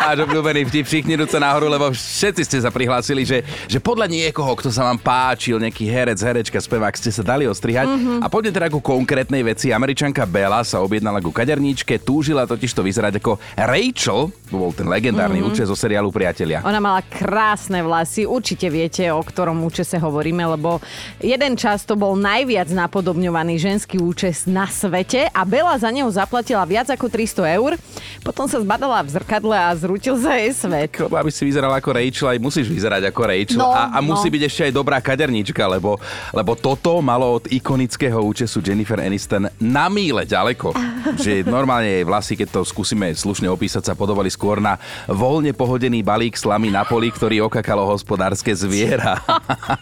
Až 0.03 0.17
obľúbený 0.25 0.65
vtip, 0.69 0.85
všichni 0.87 1.15
ruce 1.19 1.37
nahoru, 1.37 1.69
lebo 1.69 1.93
všetci 1.93 2.43
ste 2.43 2.59
sa 2.61 2.71
prihlásili, 2.71 3.23
že, 3.23 3.39
že 3.69 3.79
podľa 3.79 4.09
niekoho, 4.09 4.53
kto 4.57 4.73
sa 4.73 4.89
vám 4.89 4.99
páčil, 4.99 5.61
nejaký 5.61 5.85
herec, 5.89 6.19
herečka, 6.19 6.59
spevák, 6.59 6.95
ste 6.97 7.13
sa 7.13 7.23
dali 7.23 7.45
ostrihať. 7.45 7.89
Mhm. 7.89 8.13
A 8.23 8.27
poďme 8.29 8.53
teda 8.55 8.69
ku 8.69 8.81
konkrétnej 8.81 9.43
veci. 9.43 9.71
Američanka 9.71 10.25
Bella 10.25 10.63
sa 10.63 10.81
objednala 10.81 11.21
ku 11.21 11.31
kaderníčke, 11.31 12.01
túžila 12.01 12.47
totiž 12.47 12.73
to 12.73 12.83
vyzerať 12.83 13.19
ako 13.21 13.37
Rachel, 13.57 14.33
to 14.49 14.57
bol 14.57 14.73
ten 14.73 14.87
legendárny 14.87 15.41
Mhm. 15.43 15.49
účes 15.53 15.67
zo 15.69 15.77
seriálu 15.77 16.09
Priatelia. 16.09 16.63
Ona 16.63 16.81
mala 16.81 17.01
krásne 17.03 17.83
vlasy, 17.83 18.25
určite 18.25 18.69
viete, 18.69 19.05
o 19.11 19.21
ktorom 19.21 19.65
účese 19.65 19.99
hovoríme, 19.99 20.45
lebo 20.47 20.79
jeden 21.19 21.59
čas 21.59 21.83
to 21.83 21.99
bol 21.99 22.15
najviac 22.15 22.71
napodobňovaný 22.71 23.59
ženský 23.59 23.99
účes 23.99 24.47
na 24.47 24.69
svete 24.69 25.27
a 25.29 25.43
Bela 25.43 25.75
za 25.75 25.91
neho 25.91 26.07
zaplatila 26.09 26.63
viac 26.63 26.87
ako 26.89 27.11
300 27.11 27.59
eur. 27.59 27.75
Potom 28.23 28.47
sa 28.47 28.62
zbadala 28.63 29.03
v 29.03 29.09
zrkadle 29.19 29.57
a 29.59 29.71
zrútil 29.75 30.17
sa 30.17 30.39
jej 30.39 30.55
svet. 30.55 30.95
Lebo 31.03 31.19
aby 31.19 31.31
si 31.35 31.43
vyzerala 31.43 31.83
ako 31.83 31.91
Rachel, 31.93 32.29
aj 32.33 32.39
musíš 32.39 32.67
vyzerať 32.71 33.03
ako 33.11 33.21
Rachel. 33.27 33.61
No, 33.61 33.75
a, 33.75 33.91
a 33.91 33.99
musí 33.99 34.31
no. 34.31 34.35
byť 34.39 34.43
ešte 34.47 34.63
aj 34.71 34.73
dobrá 34.73 34.99
kaderníčka, 35.03 35.67
lebo, 35.67 35.99
lebo 36.31 36.53
toto 36.55 37.03
malo 37.03 37.43
od 37.43 37.45
ikonického 37.51 38.23
účesu 38.23 38.63
Jennifer 38.63 39.03
Aniston 39.03 39.51
na 39.59 39.87
míle 39.91 40.23
ďaleko. 40.25 40.73
že 41.25 41.43
normálne 41.43 41.91
jej 42.01 42.05
vlasy, 42.07 42.33
keď 42.39 42.49
to 42.57 42.61
skúsime 42.63 43.11
slušne 43.13 43.51
opísať, 43.51 43.83
sa 43.83 43.95
podobali 43.99 44.31
skôr 44.31 44.63
na 44.63 44.79
voľne 45.11 45.51
pohodený 45.53 46.01
balík 46.01 46.39
slamy 46.39 46.71
na 46.71 46.87
poli, 46.87 47.11
ktorý 47.11 47.47
okakalo 47.51 47.85
hospodárske 47.91 48.55
zviera. 48.55 49.19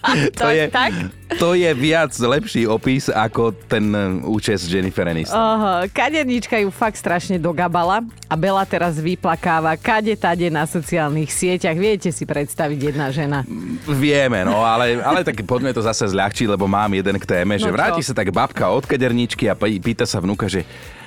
to, 0.38 0.48
Tak, 0.48 0.54
je, 0.56 0.64
tak. 0.70 0.92
to 1.36 1.52
je 1.54 1.70
viac 1.76 2.12
lepší 2.14 2.64
opis 2.64 3.12
ako 3.12 3.52
ten 3.68 3.92
účes 4.24 4.64
Jennifer 4.66 5.06
Aniston. 5.06 5.38
Aha, 5.38 5.86
kaderníčka 5.90 6.58
ju 6.60 6.70
fakt 6.72 6.96
strašne 6.96 7.36
dogabala 7.36 8.02
a 8.30 8.34
Bela 8.38 8.64
teraz 8.70 8.94
vyplakáva 8.96 9.74
kade 9.74 10.14
tade 10.14 10.46
na 10.46 10.62
sociálnych 10.62 11.26
sieťach. 11.28 11.74
Viete 11.74 12.08
si 12.08 12.22
predstaviť 12.22 12.78
jedna 12.80 13.10
žena. 13.10 13.42
Vieme, 13.84 14.40
no, 14.40 14.62
ale, 14.62 14.96
ale 14.96 15.20
tak 15.20 15.42
poďme 15.42 15.70
to 15.70 15.82
zase 15.82 16.06
zľahčiť, 16.06 16.46
lebo 16.48 16.64
mám 16.64 16.88
jeden 16.88 17.18
k 17.18 17.26
téme, 17.26 17.58
že 17.58 17.66
No 17.66 17.74
čo? 17.74 17.76
vráti 17.76 18.00
sa 18.00 18.14
tak 18.14 18.30
babka 18.30 18.70
od 18.70 18.86
kaderničky 18.86 19.44
a 19.44 19.54
pý- 19.54 19.82
pýta 19.82 20.06
sa 20.06 20.18
vnúka, 20.18 20.46
že 20.46 20.62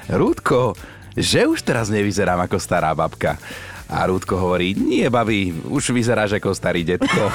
Rúdko, 0.05 0.75
že 1.13 1.47
už 1.47 1.63
teraz 1.63 1.87
nevyzerám 1.87 2.43
ako 2.43 2.59
stará 2.59 2.91
babka. 2.91 3.39
A 3.87 4.03
Rúdko 4.03 4.35
hovorí, 4.35 4.73
nie 4.73 5.07
babi, 5.07 5.55
už 5.63 5.95
vyzeráš 5.95 6.35
ako 6.35 6.51
starý 6.51 6.83
detko. 6.83 7.31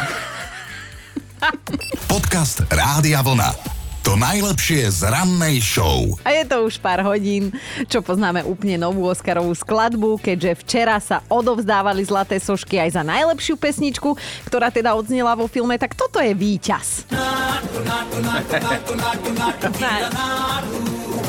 Podcast 2.05 2.67
Rádia 2.69 3.23
Vlna. 3.23 3.78
To 4.07 4.17
najlepšie 4.17 4.89
z 4.89 5.01
rannej 5.09 5.63
show. 5.63 6.17
A 6.25 6.33
je 6.33 6.45
to 6.49 6.65
už 6.65 6.79
pár 6.81 7.05
hodín, 7.05 7.53
čo 7.87 8.01
poznáme 8.01 8.47
úplne 8.47 8.81
novú 8.81 9.07
Oscarovú 9.07 9.53
skladbu, 9.53 10.21
keďže 10.23 10.53
včera 10.65 10.97
sa 10.99 11.21
odovzdávali 11.29 12.03
zlaté 12.07 12.41
sošky 12.41 12.79
aj 12.81 12.99
za 12.99 13.03
najlepšiu 13.05 13.55
pesničku, 13.59 14.17
ktorá 14.49 14.73
teda 14.73 14.97
odznela 14.97 15.37
vo 15.37 15.47
filme, 15.47 15.77
tak 15.77 15.95
toto 15.95 16.19
je 16.23 16.33
víťaz. 16.33 17.07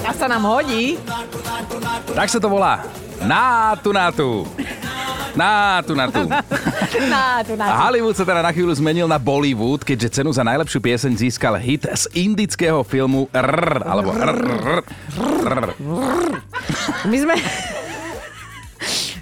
A 0.05 0.11
sa 0.13 0.25
nám 0.29 0.43
hodí. 0.45 0.97
tak 2.13 2.27
sa 2.29 2.39
to 2.41 2.49
volá. 2.49 2.83
Nátu, 3.23 3.89
nátu. 3.91 4.29
Nátu, 5.35 5.93
nátu. 5.93 6.25
Na, 7.05 7.45
tu, 7.45 7.53
na, 7.53 7.65
A 7.69 7.87
Hollywood 7.87 8.17
sa 8.17 8.25
teda 8.25 8.41
na 8.41 8.51
chvíľu 8.51 8.73
zmenil 8.73 9.05
na 9.05 9.21
Bollywood, 9.21 9.85
keďže 9.85 10.19
cenu 10.19 10.33
za 10.33 10.41
najlepšiu 10.41 10.79
pieseň 10.81 11.11
získal 11.15 11.55
hit 11.61 11.85
z 11.85 12.09
indického 12.17 12.81
filmu 12.81 13.29
Rrr, 13.29 13.85
alebo 13.85 14.09
Rrr. 14.11 14.83
My 17.05 17.17
sme... 17.21 17.35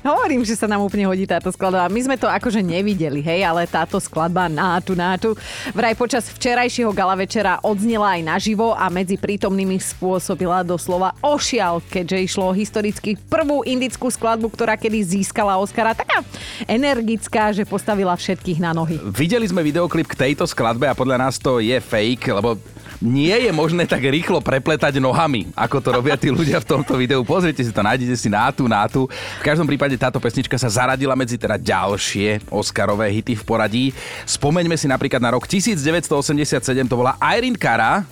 Hovorím, 0.08 0.48
že 0.48 0.56
sa 0.56 0.72
nám 0.72 0.88
úplne 0.88 1.04
hodí 1.04 1.28
táto 1.28 1.52
skladba. 1.52 1.92
My 1.92 2.00
sme 2.00 2.16
to 2.16 2.32
akože 2.32 2.64
nevideli, 2.64 3.20
hej, 3.20 3.44
ale 3.44 3.68
táto 3.68 4.00
skladba 4.00 4.48
nátu, 4.48 4.96
nátu 4.96 5.36
vraj 5.76 6.00
počas 6.00 6.32
včerajšieho 6.32 6.96
gala 6.96 7.12
večera 7.12 7.60
odznela 7.60 8.16
aj 8.16 8.24
naživo 8.24 8.72
a 8.72 8.88
medzi 8.88 9.20
prítomnými 9.20 9.76
spôsobila 9.76 10.64
doslova 10.64 11.12
ošial, 11.20 11.84
keďže 11.92 12.24
išlo 12.24 12.56
historicky 12.56 13.20
prvú 13.28 13.68
indickú 13.68 14.08
skladbu, 14.08 14.48
ktorá 14.56 14.80
kedy 14.80 15.20
získala 15.20 15.60
Oscara. 15.60 15.92
Taká 15.92 16.24
energická, 16.72 17.52
že 17.52 17.68
postavila 17.68 18.16
všetkých 18.16 18.64
na 18.64 18.72
nohy. 18.72 19.04
Videli 19.12 19.44
sme 19.44 19.60
videoklip 19.60 20.08
k 20.08 20.32
tejto 20.32 20.48
skladbe 20.48 20.88
a 20.88 20.96
podľa 20.96 21.20
nás 21.20 21.36
to 21.36 21.60
je 21.60 21.76
fake, 21.84 22.32
lebo 22.32 22.56
nie 23.04 23.34
je 23.34 23.52
možné 23.54 23.86
tak 23.86 24.02
rýchlo 24.04 24.42
prepletať 24.42 24.98
nohami, 24.98 25.50
ako 25.54 25.78
to 25.80 25.90
robia 25.94 26.16
tí 26.18 26.34
ľudia 26.34 26.64
v 26.64 26.70
tomto 26.78 26.98
videu. 26.98 27.22
Pozrite 27.22 27.62
si 27.62 27.72
to, 27.72 27.86
nájdete 27.86 28.16
si 28.18 28.30
nátu, 28.32 28.66
nátu. 28.66 29.06
V 29.42 29.44
každom 29.46 29.70
prípade 29.70 29.94
táto 30.00 30.18
pesnička 30.18 30.58
sa 30.58 30.72
zaradila 30.72 31.14
medzi 31.14 31.38
teda 31.38 31.60
ďalšie 31.60 32.50
Oscarové 32.50 33.12
hity 33.14 33.38
v 33.38 33.44
poradí. 33.44 33.86
Spomeňme 34.26 34.76
si 34.80 34.90
napríklad 34.90 35.22
na 35.22 35.36
rok 35.36 35.46
1987, 35.46 36.64
to 36.88 36.96
bola 36.96 37.20
Irene 37.22 37.60
Cara. 37.60 38.08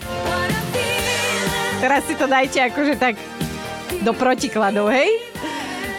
Teraz 1.80 2.02
si 2.08 2.16
to 2.18 2.26
dajte 2.26 2.60
akože 2.72 2.96
tak 2.98 3.16
do 4.02 4.12
protikladov, 4.14 4.90
hej? 4.94 5.10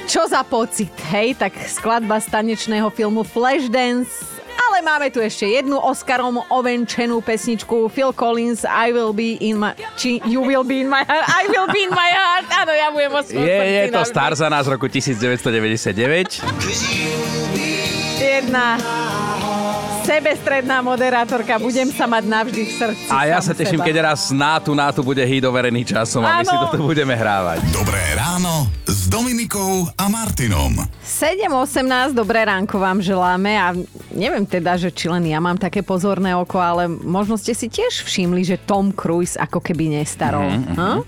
Čo 0.07 0.23
za 0.31 0.47
pocit, 0.47 0.95
hej? 1.11 1.35
Tak 1.35 1.59
skladba 1.67 2.23
z 2.23 2.31
tanečného 2.31 2.87
filmu 2.95 3.27
Flashdance 3.27 4.36
ale 4.57 4.79
máme 4.83 5.07
tu 5.13 5.21
ešte 5.21 5.47
jednu 5.47 5.77
Oscarom 5.79 6.41
ovenčenú 6.49 7.21
pesničku 7.21 7.93
Phil 7.93 8.13
Collins 8.17 8.65
I 8.65 8.93
will 8.93 9.13
be 9.13 9.37
in 9.41 9.61
my... 9.61 9.77
Či 10.01 10.25
you 10.25 10.41
will 10.43 10.65
be 10.65 10.81
in 10.83 10.89
my 10.89 11.05
heart. 11.05 11.27
I 11.29 11.49
will 11.53 11.69
be 11.69 11.85
in 11.85 11.93
my 11.93 12.11
heart. 12.11 12.47
Áno, 12.51 12.73
ja 12.73 12.89
budem 12.91 13.11
vo 13.13 13.21
svojom 13.23 13.45
Je, 13.45 13.89
je 13.89 13.93
to 13.93 14.03
za 14.37 14.49
nás 14.49 14.65
roku 14.67 14.89
1999. 14.89 16.43
Jedna 18.17 18.81
sebestredná 20.07 20.79
moderátorka. 20.81 21.59
Budem 21.59 21.91
sa 21.91 22.07
mať 22.07 22.25
navždy 22.31 22.63
v 22.63 22.73
srdci. 22.73 23.11
A 23.11 23.27
ja 23.27 23.39
sa 23.43 23.53
teším, 23.53 23.83
seba. 23.83 23.89
keď 23.91 23.97
raz 24.15 24.31
nátu 24.31 24.71
nátu 24.73 25.03
bude 25.03 25.21
hit 25.27 25.43
overený 25.43 25.83
časom 25.83 26.23
a 26.23 26.39
my 26.39 26.47
si 26.47 26.55
toto 26.55 26.79
budeme 26.79 27.19
hrávať. 27.19 27.59
Dobré 27.75 28.01
ráno 28.15 28.71
s 29.07 29.15
Dominikou 29.15 29.87
a 29.95 30.11
Martinom. 30.11 30.83
7.18, 31.07 32.11
dobré 32.11 32.43
ránko 32.43 32.83
vám 32.83 32.99
želáme 32.99 33.55
a 33.55 33.71
neviem 34.11 34.43
teda, 34.43 34.75
že 34.75 34.91
či 34.91 35.07
len 35.07 35.23
ja 35.31 35.39
mám 35.39 35.55
také 35.55 35.79
pozorné 35.79 36.35
oko, 36.35 36.59
ale 36.59 36.91
možno 36.91 37.39
ste 37.39 37.55
si 37.55 37.71
tiež 37.71 38.03
všimli, 38.03 38.43
že 38.43 38.59
Tom 38.59 38.91
Cruise 38.91 39.39
ako 39.39 39.63
keby 39.63 40.03
nestarol. 40.03 40.51
Mhm, 40.51 40.75
mhm. 40.75 40.75
Hm? 40.75 41.01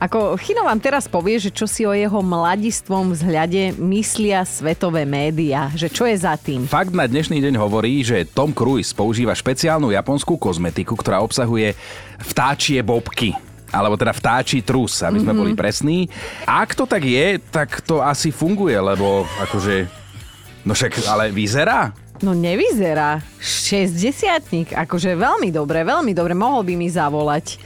Ako 0.00 0.40
Chino 0.40 0.64
vám 0.64 0.80
teraz 0.80 1.04
povie, 1.04 1.36
že 1.36 1.52
čo 1.52 1.68
si 1.68 1.84
o 1.84 1.92
jeho 1.92 2.24
mladistvom 2.24 3.12
vzhľade 3.12 3.76
myslia 3.76 4.48
svetové 4.48 5.04
médiá, 5.04 5.68
že 5.76 5.92
čo 5.92 6.08
je 6.08 6.16
za 6.16 6.32
tým. 6.40 6.64
Fakt 6.64 6.96
na 6.96 7.04
dnešný 7.04 7.36
deň 7.36 7.60
hovorí, 7.60 8.00
že 8.00 8.24
Tom 8.32 8.56
Cruise 8.56 8.96
používa 8.96 9.36
špeciálnu 9.36 9.92
japonskú 9.92 10.40
kozmetiku, 10.40 10.96
ktorá 10.96 11.20
obsahuje 11.20 11.76
vtáčie 12.16 12.80
bobky 12.80 13.51
alebo 13.72 13.96
teda 13.96 14.12
vtáči 14.12 14.60
trus, 14.60 15.00
aby 15.00 15.18
sme 15.18 15.32
Mhm. 15.32 15.38
boli 15.38 15.52
presní. 15.52 16.06
Ak 16.44 16.72
to 16.72 16.84
tak 16.84 17.02
je, 17.02 17.40
tak 17.42 17.80
to 17.80 17.98
asi 17.98 18.28
funguje, 18.28 18.76
lebo 18.76 19.24
akože... 19.40 19.88
No 20.62 20.72
však, 20.72 21.02
ale 21.04 21.32
vyzerá? 21.32 21.90
No 22.22 22.30
nevyzerá. 22.30 23.18
60 23.42 24.70
akože 24.70 25.18
veľmi 25.18 25.50
dobre, 25.50 25.82
veľmi 25.82 26.12
dobre, 26.12 26.32
mohol 26.32 26.62
by 26.62 26.74
mi 26.76 26.86
zavolať. 26.86 27.58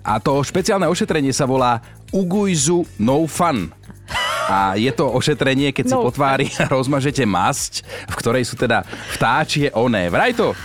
A 0.00 0.18
to 0.18 0.40
špeciálne 0.40 0.88
ošetrenie 0.88 1.30
sa 1.30 1.46
volá 1.46 1.78
Uguizu 2.10 2.82
No 2.98 3.28
Fun. 3.30 3.70
A 4.50 4.74
je 4.74 4.90
to 4.90 5.06
ošetrenie, 5.06 5.70
keď 5.70 5.84
si 5.86 5.94
No 5.94 6.02
po 6.02 6.10
tvári 6.10 6.50
rozmažete 6.74 7.22
masť, 7.22 7.86
v 8.10 8.14
ktorej 8.18 8.42
sú 8.42 8.58
teda 8.58 8.82
vtáčie 9.14 9.70
oné. 9.70 10.10
Vraj 10.10 10.34
to 10.34 10.58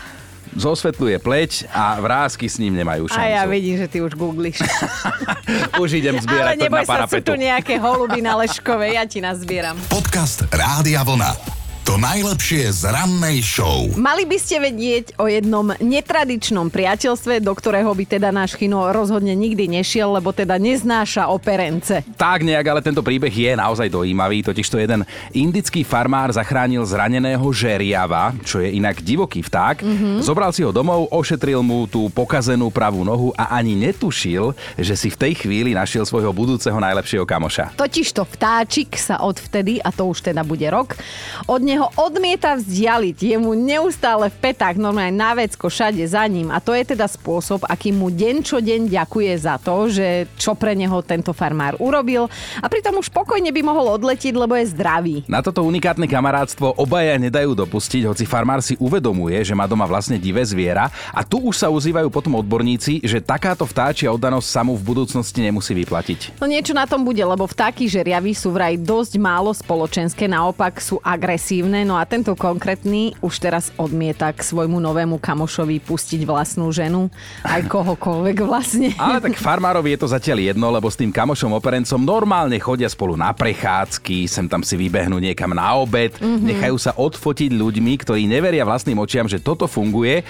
zosvetľuje 0.56 1.18
pleť 1.20 1.52
a 1.70 2.00
vrázky 2.00 2.48
s 2.48 2.58
ním 2.58 2.76
nemajú 2.76 3.12
šancu. 3.12 3.22
A 3.22 3.28
ja 3.28 3.44
vidím, 3.46 3.76
že 3.80 3.88
ty 3.92 4.00
už 4.00 4.16
googliš. 4.16 4.64
Už 5.84 6.00
idem 6.00 6.16
Ale 6.18 6.24
zbierať 6.24 6.56
to 6.58 6.64
neboj 6.66 6.82
na 6.82 6.88
sa, 6.88 6.88
sú 6.88 6.92
parapetu. 6.96 7.28
tu 7.32 7.36
nejaké 7.38 7.76
holuby 7.78 8.20
na 8.24 8.34
Leškove, 8.40 8.88
ja 8.96 9.04
ti 9.06 9.20
nazbieram. 9.20 9.76
Podcast 9.92 10.48
Rádia 10.50 11.04
Vlna. 11.04 11.55
To 11.86 12.02
najlepšie 12.02 12.74
z 12.74 12.90
rannej 12.90 13.46
show. 13.46 13.86
Mali 13.94 14.26
by 14.26 14.42
ste 14.42 14.58
vedieť 14.58 15.22
o 15.22 15.30
jednom 15.30 15.70
netradičnom 15.78 16.74
priateľstve, 16.74 17.38
do 17.46 17.54
ktorého 17.54 17.94
by 17.94 18.10
teda 18.10 18.34
náš 18.34 18.58
Chino 18.58 18.90
rozhodne 18.90 19.38
nikdy 19.38 19.70
nešiel, 19.70 20.18
lebo 20.18 20.34
teda 20.34 20.58
neznáša 20.58 21.30
operence. 21.30 22.02
Tak 22.18 22.42
nejak, 22.42 22.66
ale 22.66 22.82
tento 22.82 23.06
príbeh 23.06 23.30
je 23.30 23.54
naozaj 23.54 23.94
dojímavý, 23.94 24.42
totiž 24.42 24.66
to 24.66 24.82
jeden 24.82 25.06
indický 25.30 25.86
farmár 25.86 26.34
zachránil 26.34 26.82
zraneného 26.90 27.46
žeriava, 27.54 28.34
čo 28.42 28.66
je 28.66 28.74
inak 28.82 29.06
divoký 29.06 29.46
vták, 29.46 29.86
Mhm. 29.86 30.26
zobral 30.26 30.50
si 30.58 30.66
ho 30.66 30.74
domov, 30.74 31.06
ošetril 31.14 31.62
mu 31.62 31.86
tú 31.86 32.10
pokazenú 32.10 32.74
pravú 32.74 33.06
nohu 33.06 33.30
a 33.38 33.62
ani 33.62 33.78
netušil, 33.78 34.58
že 34.74 34.98
si 34.98 35.14
v 35.14 35.22
tej 35.22 35.34
chvíli 35.38 35.78
našiel 35.78 36.02
svojho 36.02 36.34
budúceho 36.34 36.82
najlepšieho 36.82 37.30
kamoša. 37.30 37.78
Totižto 37.78 38.26
vtáčik 38.26 38.98
sa 38.98 39.22
odvtedy, 39.22 39.78
a 39.86 39.94
to 39.94 40.10
už 40.10 40.26
teda 40.34 40.42
bude 40.42 40.66
rok, 40.66 40.98
od 41.46 41.62
neho 41.62 41.75
odmieta 41.84 42.56
vzdialiť. 42.56 43.18
Je 43.20 43.38
mu 43.42 43.52
neustále 43.52 44.32
v 44.32 44.38
petách, 44.40 44.80
normálne 44.80 45.12
na 45.12 45.36
vecko, 45.36 45.68
všade 45.68 46.06
za 46.08 46.24
ním. 46.32 46.48
A 46.54 46.64
to 46.64 46.72
je 46.72 46.96
teda 46.96 47.12
spôsob, 47.12 47.68
aký 47.68 47.92
mu 47.92 48.08
deň 48.08 48.36
čo 48.46 48.64
deň 48.64 48.88
ďakuje 48.88 49.34
za 49.36 49.60
to, 49.60 49.92
že 49.92 50.32
čo 50.40 50.56
pre 50.56 50.78
neho 50.78 51.02
tento 51.02 51.36
farmár 51.36 51.76
urobil. 51.82 52.32
A 52.62 52.70
pritom 52.72 52.96
už 53.02 53.10
pokojne 53.12 53.50
by 53.52 53.62
mohol 53.66 53.98
odletiť, 53.98 54.34
lebo 54.38 54.54
je 54.56 54.72
zdravý. 54.72 55.16
Na 55.26 55.42
toto 55.42 55.66
unikátne 55.66 56.06
kamarátstvo 56.06 56.78
obaja 56.78 57.18
nedajú 57.18 57.58
dopustiť, 57.58 58.06
hoci 58.06 58.30
farmár 58.30 58.62
si 58.62 58.78
uvedomuje, 58.78 59.42
že 59.42 59.58
má 59.58 59.66
doma 59.66 59.90
vlastne 59.90 60.22
divé 60.22 60.46
zviera 60.46 60.94
a 61.12 61.26
tu 61.26 61.42
už 61.42 61.58
sa 61.58 61.74
ozývajú 61.74 62.14
potom 62.14 62.38
odborníci, 62.38 63.02
že 63.02 63.18
takáto 63.18 63.66
vtáčia 63.66 64.14
oddanosť 64.14 64.48
sa 64.48 64.62
mu 64.62 64.78
v 64.78 64.86
budúcnosti 64.86 65.42
nemusí 65.42 65.74
vyplatiť. 65.74 66.38
No 66.38 66.46
niečo 66.46 66.78
na 66.78 66.86
tom 66.86 67.02
bude, 67.02 67.26
lebo 67.26 67.50
vtáky 67.50 67.90
žeriavy 67.90 68.38
sú 68.38 68.54
vraj 68.54 68.78
dosť 68.78 69.18
málo 69.18 69.50
spoločenské, 69.50 70.30
naopak 70.30 70.78
sú 70.78 71.02
agresívne, 71.02 71.65
no 71.66 71.98
a 71.98 72.06
tento 72.06 72.38
konkrétny 72.38 73.18
už 73.20 73.42
teraz 73.42 73.74
odmieta 73.76 74.30
k 74.30 74.40
svojmu 74.46 74.78
novému 74.78 75.18
kamošovi 75.18 75.82
pustiť 75.82 76.22
vlastnú 76.24 76.70
ženu, 76.70 77.10
aj 77.42 77.66
kohokoľvek 77.74 78.38
vlastne. 78.46 78.94
Ale 78.96 79.18
tak 79.20 79.40
farmárovi 79.42 79.98
je 79.98 80.06
to 80.06 80.14
zatiaľ 80.14 80.54
jedno, 80.54 80.68
lebo 80.70 80.86
s 80.86 81.00
tým 81.00 81.10
kamošom 81.10 81.52
operencom 81.58 81.98
normálne 81.98 82.62
chodia 82.62 82.88
spolu 82.88 83.18
na 83.18 83.34
prechádzky, 83.34 84.30
sem 84.30 84.46
tam 84.46 84.62
si 84.62 84.78
vybehnú 84.78 85.18
niekam 85.18 85.52
na 85.56 85.74
obed, 85.76 86.14
Mhm. 86.22 86.46
nechajú 86.46 86.78
sa 86.78 86.92
odfotiť 86.94 87.52
ľuďmi, 87.52 87.94
ktorí 88.00 88.30
neveria 88.30 88.62
vlastným 88.64 89.02
očiam, 89.02 89.26
že 89.26 89.42
toto 89.42 89.66
funguje 89.66 90.22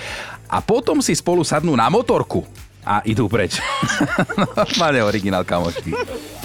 a 0.48 0.58
potom 0.62 1.02
si 1.02 1.12
spolu 1.12 1.44
sadnú 1.44 1.76
na 1.76 1.90
motorku 1.90 2.46
a 2.86 3.02
idú 3.02 3.26
preč. 3.26 3.58
Normálne 4.56 5.02
originál 5.02 5.42
kamošky. 5.42 5.92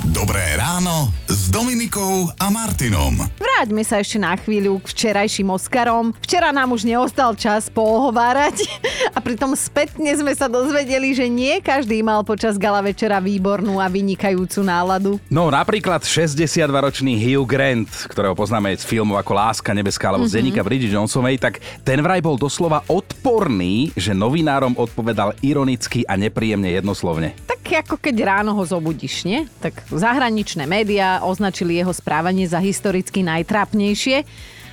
Dobré 0.01 0.57
ráno 0.57 1.13
s 1.29 1.53
Dominikou 1.53 2.33
a 2.35 2.49
Martinom. 2.49 3.21
Vráťme 3.37 3.85
sa 3.85 4.01
ešte 4.01 4.17
na 4.17 4.33
chvíľu 4.33 4.81
k 4.81 4.89
včerajším 4.89 5.53
Oscarom. 5.53 6.17
Včera 6.25 6.49
nám 6.51 6.73
už 6.73 6.89
neostal 6.89 7.37
čas 7.37 7.69
poohovárať 7.69 8.65
a 9.17 9.21
pritom 9.21 9.53
spätne 9.53 10.09
sme 10.17 10.33
sa 10.33 10.49
dozvedeli, 10.49 11.13
že 11.13 11.29
nie 11.29 11.61
každý 11.61 12.01
mal 12.01 12.25
počas 12.25 12.57
gala 12.57 12.81
večera 12.81 13.21
výbornú 13.21 13.77
a 13.77 13.87
vynikajúcu 13.87 14.65
náladu. 14.65 15.13
No 15.29 15.53
napríklad 15.53 16.01
62-ročný 16.03 17.21
Hugh 17.21 17.45
Grant, 17.45 17.93
ktorého 18.09 18.33
poznáme 18.33 18.73
z 18.73 18.89
filmov 18.89 19.21
ako 19.21 19.37
Láska 19.37 19.77
nebeská 19.77 20.09
alebo 20.09 20.25
Mhm. 20.25 20.31
z 20.33 20.37
denníka 20.41 20.65
Bridget 20.65 20.97
Jonesovej, 20.97 21.37
tak 21.37 21.55
ten 21.85 22.01
vraj 22.01 22.25
bol 22.25 22.41
doslova 22.41 22.81
odporný, 22.89 23.93
že 23.93 24.17
novinárom 24.17 24.73
odpovedal 24.75 25.37
ironicky 25.41 26.09
a 26.09 26.17
nepríjemne 26.31 26.71
jednoslovne. 26.71 27.35
Tak 27.51 27.61
ako 27.91 27.97
keď 27.99 28.17
ráno 28.23 28.55
ho 28.55 28.63
zobudíš, 28.63 29.27
nie? 29.27 29.51
Tak 29.59 29.91
zahraničné 29.91 30.65
médiá 30.71 31.27
označili 31.27 31.83
jeho 31.83 31.91
správanie 31.91 32.47
za 32.47 32.63
historicky 32.63 33.27
najtrápnejšie 33.27 34.23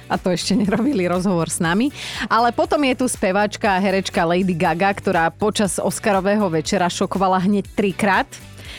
a 0.08 0.15
to 0.15 0.32
ešte 0.32 0.56
nerobili 0.56 1.04
rozhovor 1.06 1.52
s 1.52 1.60
nami. 1.60 1.91
Ale 2.32 2.56
potom 2.56 2.80
je 2.88 2.96
tu 2.96 3.06
speváčka 3.12 3.76
a 3.76 3.82
herečka 3.82 4.24
Lady 4.24 4.56
Gaga, 4.56 4.96
ktorá 4.96 5.28
počas 5.30 5.78
Oscarového 5.78 6.48
večera 6.48 6.88
šokovala 6.88 7.43
hneď 7.43 7.67
trikrát. 7.76 8.28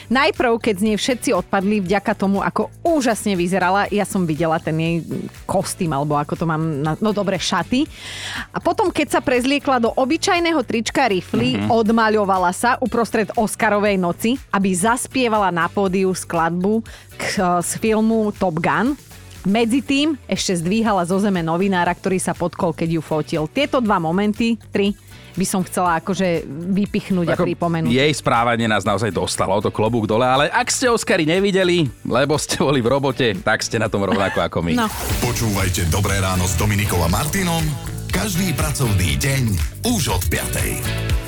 Najprv, 0.06 0.62
keď 0.62 0.74
z 0.78 0.84
nej 0.86 0.96
všetci 0.96 1.30
odpadli 1.34 1.82
vďaka 1.82 2.14
tomu, 2.14 2.38
ako 2.38 2.70
úžasne 2.80 3.34
vyzerala. 3.34 3.90
Ja 3.90 4.06
som 4.06 4.22
videla 4.22 4.62
ten 4.62 4.78
jej 4.78 4.96
kostým, 5.44 5.90
alebo 5.90 6.14
ako 6.14 6.34
to 6.38 6.44
mám, 6.46 6.62
na, 6.80 6.94
no 7.02 7.10
dobre, 7.10 7.36
šaty. 7.36 7.84
A 8.54 8.62
potom, 8.62 8.94
keď 8.94 9.18
sa 9.18 9.20
prezliekla 9.20 9.82
do 9.82 9.90
obyčajného 9.92 10.62
trička 10.62 11.10
rifly, 11.10 11.58
Mhm. 11.58 11.68
odmaľovala 11.68 12.54
sa 12.54 12.78
uprostred 12.78 13.28
Oscarovej 13.34 13.98
noci, 13.98 14.38
aby 14.50 14.70
zaspievala 14.70 15.50
na 15.50 15.66
pódiu 15.66 16.14
skladbu 16.14 16.86
k, 17.18 17.22
z 17.58 17.70
filmu 17.78 18.30
Top 18.30 18.62
Gun. 18.62 18.94
Medzi 19.48 19.80
tým 19.80 20.18
ešte 20.26 20.60
zdvíhala 20.60 21.06
zo 21.06 21.16
zeme 21.22 21.40
novinára, 21.40 21.94
ktorý 21.94 22.18
sa 22.18 22.34
potkol, 22.34 22.74
keď 22.74 22.98
ju 22.98 23.02
fotil. 23.02 23.42
Tieto 23.48 23.78
dva 23.80 23.96
momenty, 23.96 24.58
tri, 24.68 24.92
by 25.38 25.46
som 25.46 25.62
chcela 25.62 26.02
akože 26.02 26.42
vypichnúť 26.74 27.26
a 27.32 27.36
pripomenúť. 27.38 27.94
Jej 27.94 28.12
správanie 28.18 28.66
nás 28.66 28.82
naozaj 28.82 29.14
dostalo, 29.14 29.62
to 29.62 29.70
klobúk 29.70 30.10
dole, 30.10 30.26
ale 30.26 30.50
ak 30.50 30.66
ste 30.66 30.90
Oscary 30.90 31.22
nevideli, 31.22 31.86
lebo 32.02 32.34
ste 32.34 32.58
boli 32.58 32.82
v 32.82 32.90
robote, 32.90 33.38
tak 33.38 33.62
ste 33.62 33.78
na 33.78 33.86
tom 33.86 34.02
rovnako 34.02 34.42
ako 34.42 34.58
my. 34.66 34.74
No. 34.74 34.90
Počúvajte 35.22 35.86
Dobré 35.88 36.18
ráno 36.18 36.44
s 36.44 36.58
Dominikou 36.58 36.98
a 37.06 37.08
Martinom 37.08 37.62
každý 38.08 38.56
pracovný 38.56 39.20
deň 39.20 39.44
už 39.86 40.10
od 40.10 40.22
5. 40.26 41.27